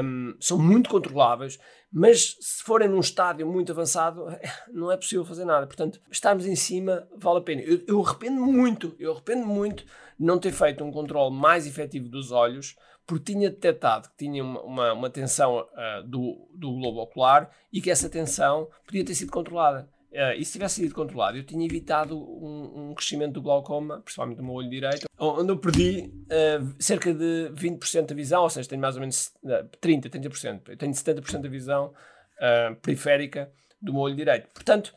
um, 0.04 0.36
são 0.40 0.58
muito 0.58 0.90
controláveis, 0.90 1.60
mas 1.92 2.38
se 2.40 2.64
forem 2.64 2.90
num 2.90 3.00
estádio 3.00 3.48
muito 3.48 3.72
avançado, 3.72 4.26
não 4.72 4.92
é 4.92 4.98
possível 4.98 5.26
fazer 5.26 5.46
nada. 5.46 5.66
Portanto, 5.66 6.00
estarmos 6.12 6.46
em 6.46 6.56
cima 6.56 7.08
vale 7.16 7.40
a 7.40 7.42
pena. 7.42 7.62
Eu, 7.62 7.82
eu 7.88 8.04
arrependo 8.04 8.42
muito, 8.42 8.96
eu 9.00 9.14
arrependo 9.14 9.46
muito 9.46 9.86
não 10.20 10.40
ter 10.40 10.52
feito 10.52 10.84
um 10.84 10.92
controle 10.92 11.36
mais 11.36 11.68
efetivo 11.68 12.08
dos 12.08 12.32
olhos, 12.32 12.76
porque 13.06 13.34
tinha 13.34 13.50
detectado 13.50 14.10
que 14.10 14.26
tinha 14.26 14.44
uma, 14.44 14.62
uma, 14.62 14.94
uma 14.94 15.10
tensão 15.10 15.60
uh, 15.60 16.04
do, 16.08 16.48
do 16.54 16.74
globo 16.74 17.02
ocular 17.02 17.50
e 17.72 17.82
que 17.82 17.92
essa 17.92 18.10
tensão 18.10 18.68
podia 18.86 19.06
ter 19.06 19.14
sido 19.14 19.32
controlada. 19.32 19.88
Uh, 20.12 20.32
e 20.38 20.46
se 20.46 20.54
tivesse 20.54 20.76
sido 20.76 20.96
controlado, 20.96 21.38
eu 21.38 21.44
tinha 21.44 21.66
evitado 21.66 22.18
um, 22.18 22.92
um, 22.92 22.96
crescimento 22.96 23.34
do 23.34 23.42
glaucoma, 23.42 24.00
principalmente 24.00 24.38
no 24.38 24.46
meu 24.46 24.54
olho 24.54 24.70
direito, 24.70 25.08
onde 25.20 25.52
eu 25.52 25.58
perdi 25.58 26.10
uh, 26.26 26.76
cerca 26.80 27.14
de 27.14 27.52
20% 27.54 28.06
da 28.06 28.16
visão, 28.16 28.44
ou 28.44 28.50
seja, 28.50 28.70
tenho 28.70 28.82
mais 28.82 28.96
ou 28.96 29.02
menos 29.02 29.34
uh, 29.44 29.68
30%, 29.82 30.10
30%. 30.10 30.62
Eu 30.70 30.78
tenho 30.78 30.94
70% 30.94 31.42
da 31.42 31.50
visão 31.50 31.94
uh, 32.38 32.76
periférica 32.78 33.52
do 33.82 33.92
meu 33.92 34.04
olho 34.04 34.16
direito. 34.16 34.48
Portanto, 34.54 34.96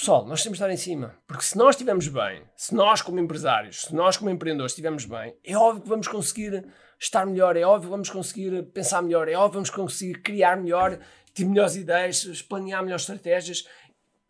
pessoal, 0.00 0.26
nós 0.26 0.42
temos 0.42 0.58
de 0.58 0.64
estar 0.64 0.72
em 0.72 0.76
cima, 0.76 1.14
porque 1.26 1.44
se 1.44 1.56
nós 1.56 1.74
estivermos 1.74 2.08
bem, 2.08 2.42
se 2.56 2.74
nós 2.74 3.02
como 3.02 3.20
empresários, 3.20 3.82
se 3.82 3.94
nós 3.94 4.16
como 4.16 4.30
empreendedores 4.30 4.72
estivermos 4.72 5.04
bem, 5.04 5.36
é 5.44 5.56
óbvio 5.56 5.82
que 5.82 5.88
vamos 5.88 6.08
conseguir 6.08 6.66
estar 6.98 7.24
melhor, 7.26 7.56
é 7.56 7.62
óbvio 7.62 7.88
que 7.88 7.90
vamos 7.90 8.10
conseguir 8.10 8.62
pensar 8.72 9.02
melhor, 9.02 9.28
é 9.28 9.34
óbvio 9.34 9.50
que 9.50 9.56
vamos 9.56 9.70
conseguir 9.70 10.20
criar 10.22 10.56
melhor, 10.56 10.98
ter 11.34 11.44
melhores 11.44 11.76
ideias, 11.76 12.42
planear 12.42 12.82
melhores 12.82 13.02
estratégias 13.02 13.64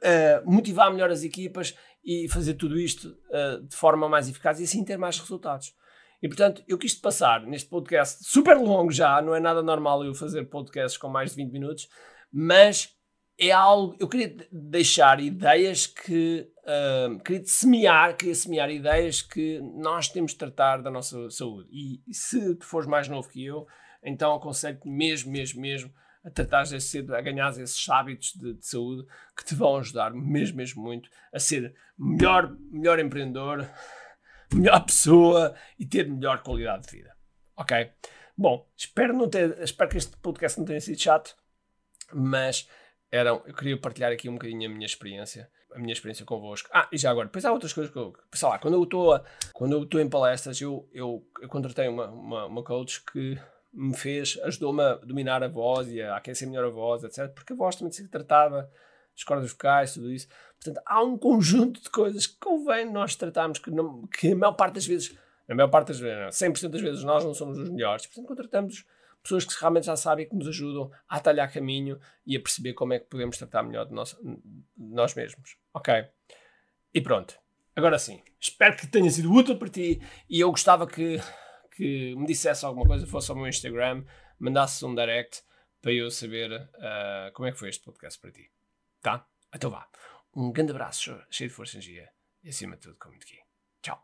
uh, 0.01 0.51
motivar 0.51 0.91
melhor 0.91 1.11
as 1.11 1.23
equipas 1.23 1.75
e 2.05 2.29
fazer 2.29 2.55
tudo 2.55 2.79
isto 2.79 3.17
uh, 3.31 3.63
de 3.67 3.77
forma 3.77 4.09
mais 4.09 4.29
eficaz 4.29 4.61
e 4.61 4.65
assim 4.65 4.85
ter 4.85 4.97
mais 4.97 5.19
resultados. 5.19 5.75
E 6.23 6.29
portanto, 6.29 6.63
eu 6.69 6.77
quis 6.77 6.95
passar 6.95 7.47
neste 7.47 7.69
podcast 7.69 8.25
super 8.25 8.57
longo 8.57 8.93
já, 8.93 9.23
não 9.23 9.35
é 9.35 9.41
nada 9.41 9.63
normal 9.63 10.05
eu 10.05 10.15
fazer 10.15 10.45
podcasts 10.47 10.99
com 10.99 11.09
mais 11.09 11.31
de 11.31 11.37
20 11.37 11.53
minutos, 11.53 11.89
mas 12.33 12.95
é 13.41 13.51
algo. 13.51 13.97
Eu 13.99 14.07
queria 14.07 14.37
deixar 14.53 15.19
ideias 15.19 15.87
que. 15.87 16.47
Uh, 16.61 17.19
queria 17.21 17.45
semear, 17.47 18.17
queria 18.17 18.35
semear 18.35 18.71
ideias 18.71 19.23
que 19.23 19.59
nós 19.61 20.09
temos 20.09 20.33
de 20.33 20.39
tratar 20.39 20.83
da 20.83 20.91
nossa 20.91 21.31
saúde. 21.31 21.69
E, 21.73 22.15
se 22.15 22.55
tu 22.57 22.67
fores 22.67 22.87
mais 22.87 23.09
novo 23.09 23.29
que 23.29 23.45
eu, 23.45 23.67
então 24.03 24.35
aconselho-te 24.35 24.87
mesmo, 24.87 25.33
mesmo, 25.33 25.61
mesmo 25.61 25.93
a 26.23 26.31
tratar 26.31 26.65
de 26.65 26.79
ser, 26.81 27.13
a 27.15 27.21
ganhar 27.23 27.51
esses 27.59 27.89
hábitos 27.89 28.35
de, 28.35 28.53
de, 28.53 28.67
saúde 28.67 29.09
que 29.35 29.45
te 29.45 29.55
vão 29.55 29.79
ajudar 29.79 30.13
mesmo, 30.13 30.59
mesmo 30.59 30.83
muito 30.83 31.09
a 31.33 31.39
ser 31.39 31.75
melhor, 31.99 32.55
melhor 32.71 32.99
empreendedor, 32.99 33.67
melhor 34.53 34.85
pessoa 34.85 35.55
e 35.79 35.87
ter 35.87 36.07
melhor 36.07 36.43
qualidade 36.43 36.87
de 36.87 36.99
vida. 36.99 37.17
Ok? 37.57 37.91
Bom, 38.37 38.69
espero, 38.77 39.15
não 39.15 39.29
ter, 39.29 39.59
espero 39.63 39.91
que 39.91 39.97
este 39.97 40.17
podcast 40.19 40.59
não 40.59 40.67
tenha 40.67 40.81
sido 40.81 41.01
chato, 41.01 41.35
mas 42.13 42.69
eram, 43.11 43.43
eu 43.47 43.55
queria 43.55 43.77
partilhar 43.79 44.13
aqui 44.13 44.29
um 44.29 44.35
bocadinho 44.35 44.71
a 44.71 44.73
minha 44.73 44.87
experiência, 44.87 45.51
a 45.75 45.79
minha 45.79 45.93
experiência 45.93 46.25
convosco. 46.25 46.69
Ah, 46.73 46.89
e 46.93 46.99
já 46.99 47.11
agora, 47.11 47.27
depois 47.27 47.45
há 47.45 47.53
outras 47.53 47.73
coisas 47.73 47.93
que 47.93 47.99
eu, 47.99 48.15
sei 48.33 48.49
lá, 48.49 48.59
quando 48.59 48.75
eu 48.75 48.85
estou, 48.85 49.21
quando 49.53 49.73
eu 49.73 49.83
estou 49.83 50.01
em 50.01 50.09
palestras, 50.09 50.61
eu, 50.61 50.89
eu, 50.93 51.27
eu 51.41 51.49
contratei 51.49 51.89
uma, 51.89 52.09
uma, 52.09 52.47
uma 52.47 52.63
coach 52.63 53.05
que 53.05 53.39
me 53.73 53.97
fez, 53.97 54.39
ajudou-me 54.45 54.83
a 54.83 54.95
dominar 54.97 55.43
a 55.43 55.49
voz 55.49 55.89
e 55.89 56.01
a 56.03 56.17
aquecer 56.17 56.49
melhor 56.49 56.65
a 56.65 56.71
voz, 56.71 57.05
etc. 57.05 57.33
Porque 57.35 57.53
a 57.53 57.57
voz 57.57 57.77
também 57.77 57.93
se 57.93 58.07
tratava, 58.09 58.71
as 59.17 59.25
cordas 59.25 59.51
vocais, 59.51 59.95
tudo 59.95 60.11
isso. 60.11 60.29
Portanto, 60.63 60.83
há 60.87 61.03
um 61.03 61.17
conjunto 61.17 61.81
de 61.81 61.91
coisas 61.91 62.27
que 62.27 62.39
convém 62.39 62.91
nós 62.91 63.15
tratarmos 63.15 63.59
que, 63.59 63.71
não, 63.71 64.07
que 64.07 64.33
a 64.33 64.37
maior 64.37 64.53
parte 64.53 64.75
das 64.75 64.87
vezes, 64.87 65.17
na 65.49 65.55
maior 65.55 65.69
parte 65.69 65.89
das 65.89 66.01
vezes, 66.01 66.37
100% 66.37 66.69
das 66.69 66.81
vezes 66.81 67.05
nós 67.05 67.25
não 67.25 67.35
somos 67.35 67.59
os 67.59 67.69
melhores. 67.69 68.07
Portanto, 68.07 68.27
contratamos 68.27 68.85
pessoas 69.23 69.45
que 69.45 69.59
realmente 69.59 69.87
já 69.87 69.97
sabem 69.97 70.29
que 70.29 70.35
nos 70.35 70.49
ajudam 70.49 70.91
a 71.09 71.17
atalhar 71.17 71.53
caminho 71.53 71.99
e 72.27 72.37
a 72.37 72.41
perceber 72.41 72.75
como 72.75 72.93
é 72.93 72.99
que 72.99 73.07
podemos 73.07 73.37
tratar 73.37 73.63
melhor 73.63 73.87
de 73.87 73.93
nós, 73.93 74.17
de 74.21 74.95
nós 74.95 75.15
mesmos. 75.15 75.57
Ok? 75.75 75.93
E 76.93 77.01
pronto. 77.01 77.39
Agora 77.77 77.99
sim, 77.99 78.23
espero 78.41 78.77
que 78.77 78.87
tenha 78.87 79.11
sido 79.11 79.33
útil 79.33 79.57
para 79.57 79.69
ti 79.69 80.03
e 80.29 80.41
eu 80.41 80.51
gostava 80.51 80.87
que 80.87 81.21
que 81.81 82.15
me 82.15 82.27
dissesse 82.27 82.67
alguma 82.67 82.85
coisa, 82.85 83.07
fosse 83.07 83.31
ao 83.31 83.37
meu 83.37 83.47
Instagram, 83.47 84.05
mandasse 84.39 84.85
um 84.85 84.95
direct 84.95 85.43
para 85.81 85.93
eu 85.93 86.11
saber 86.11 86.53
uh, 86.53 87.33
como 87.33 87.49
é 87.49 87.53
que 87.53 87.59
foi 87.59 87.71
este 87.71 87.83
podcast 87.83 88.21
para 88.21 88.31
ti. 88.31 88.51
Tá? 89.01 89.27
Então 89.55 89.71
vá. 89.71 89.89
Um 90.35 90.53
grande 90.53 90.73
abraço, 90.73 91.19
cheio 91.31 91.49
de 91.49 91.57
força 91.57 91.77
e 91.77 91.77
energia 91.77 92.11
e 92.45 92.51
acima 92.51 92.77
de 92.77 92.83
tudo 92.83 92.97
com 92.97 93.09
muito 93.09 93.25
aqui. 93.25 93.50
Tchau. 93.83 93.99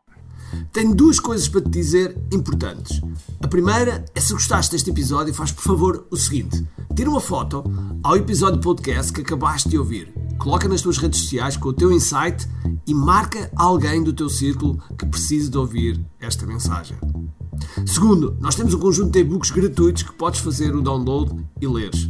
Tenho 0.71 0.95
duas 0.95 1.19
coisas 1.19 1.47
para 1.47 1.61
te 1.61 1.69
dizer 1.69 2.17
importantes. 2.31 3.01
A 3.41 3.47
primeira 3.47 4.03
é 4.15 4.19
se 4.19 4.33
gostaste 4.33 4.71
deste 4.71 4.89
episódio, 4.89 5.33
faz 5.33 5.51
por 5.51 5.63
favor 5.63 6.07
o 6.09 6.17
seguinte: 6.17 6.65
tira 6.95 7.09
uma 7.09 7.21
foto 7.21 7.63
ao 8.03 8.15
episódio 8.15 8.59
podcast 8.59 9.13
que 9.13 9.21
acabaste 9.21 9.69
de 9.69 9.77
ouvir, 9.77 10.13
coloca 10.39 10.67
nas 10.67 10.81
tuas 10.81 10.97
redes 10.97 11.21
sociais 11.21 11.57
com 11.57 11.69
o 11.69 11.73
teu 11.73 11.91
insight 11.91 12.47
e 12.87 12.93
marca 12.93 13.51
alguém 13.55 14.03
do 14.03 14.13
teu 14.13 14.29
círculo 14.29 14.81
que 14.97 15.05
precise 15.05 15.49
de 15.49 15.57
ouvir 15.57 16.03
esta 16.19 16.45
mensagem. 16.45 16.97
Segundo, 17.85 18.35
nós 18.39 18.55
temos 18.55 18.73
um 18.73 18.79
conjunto 18.79 19.11
de 19.11 19.19
e-books 19.19 19.51
gratuitos 19.51 20.03
que 20.03 20.13
podes 20.13 20.39
fazer 20.39 20.75
o 20.75 20.81
download 20.81 21.45
e 21.61 21.67
leres. 21.67 22.09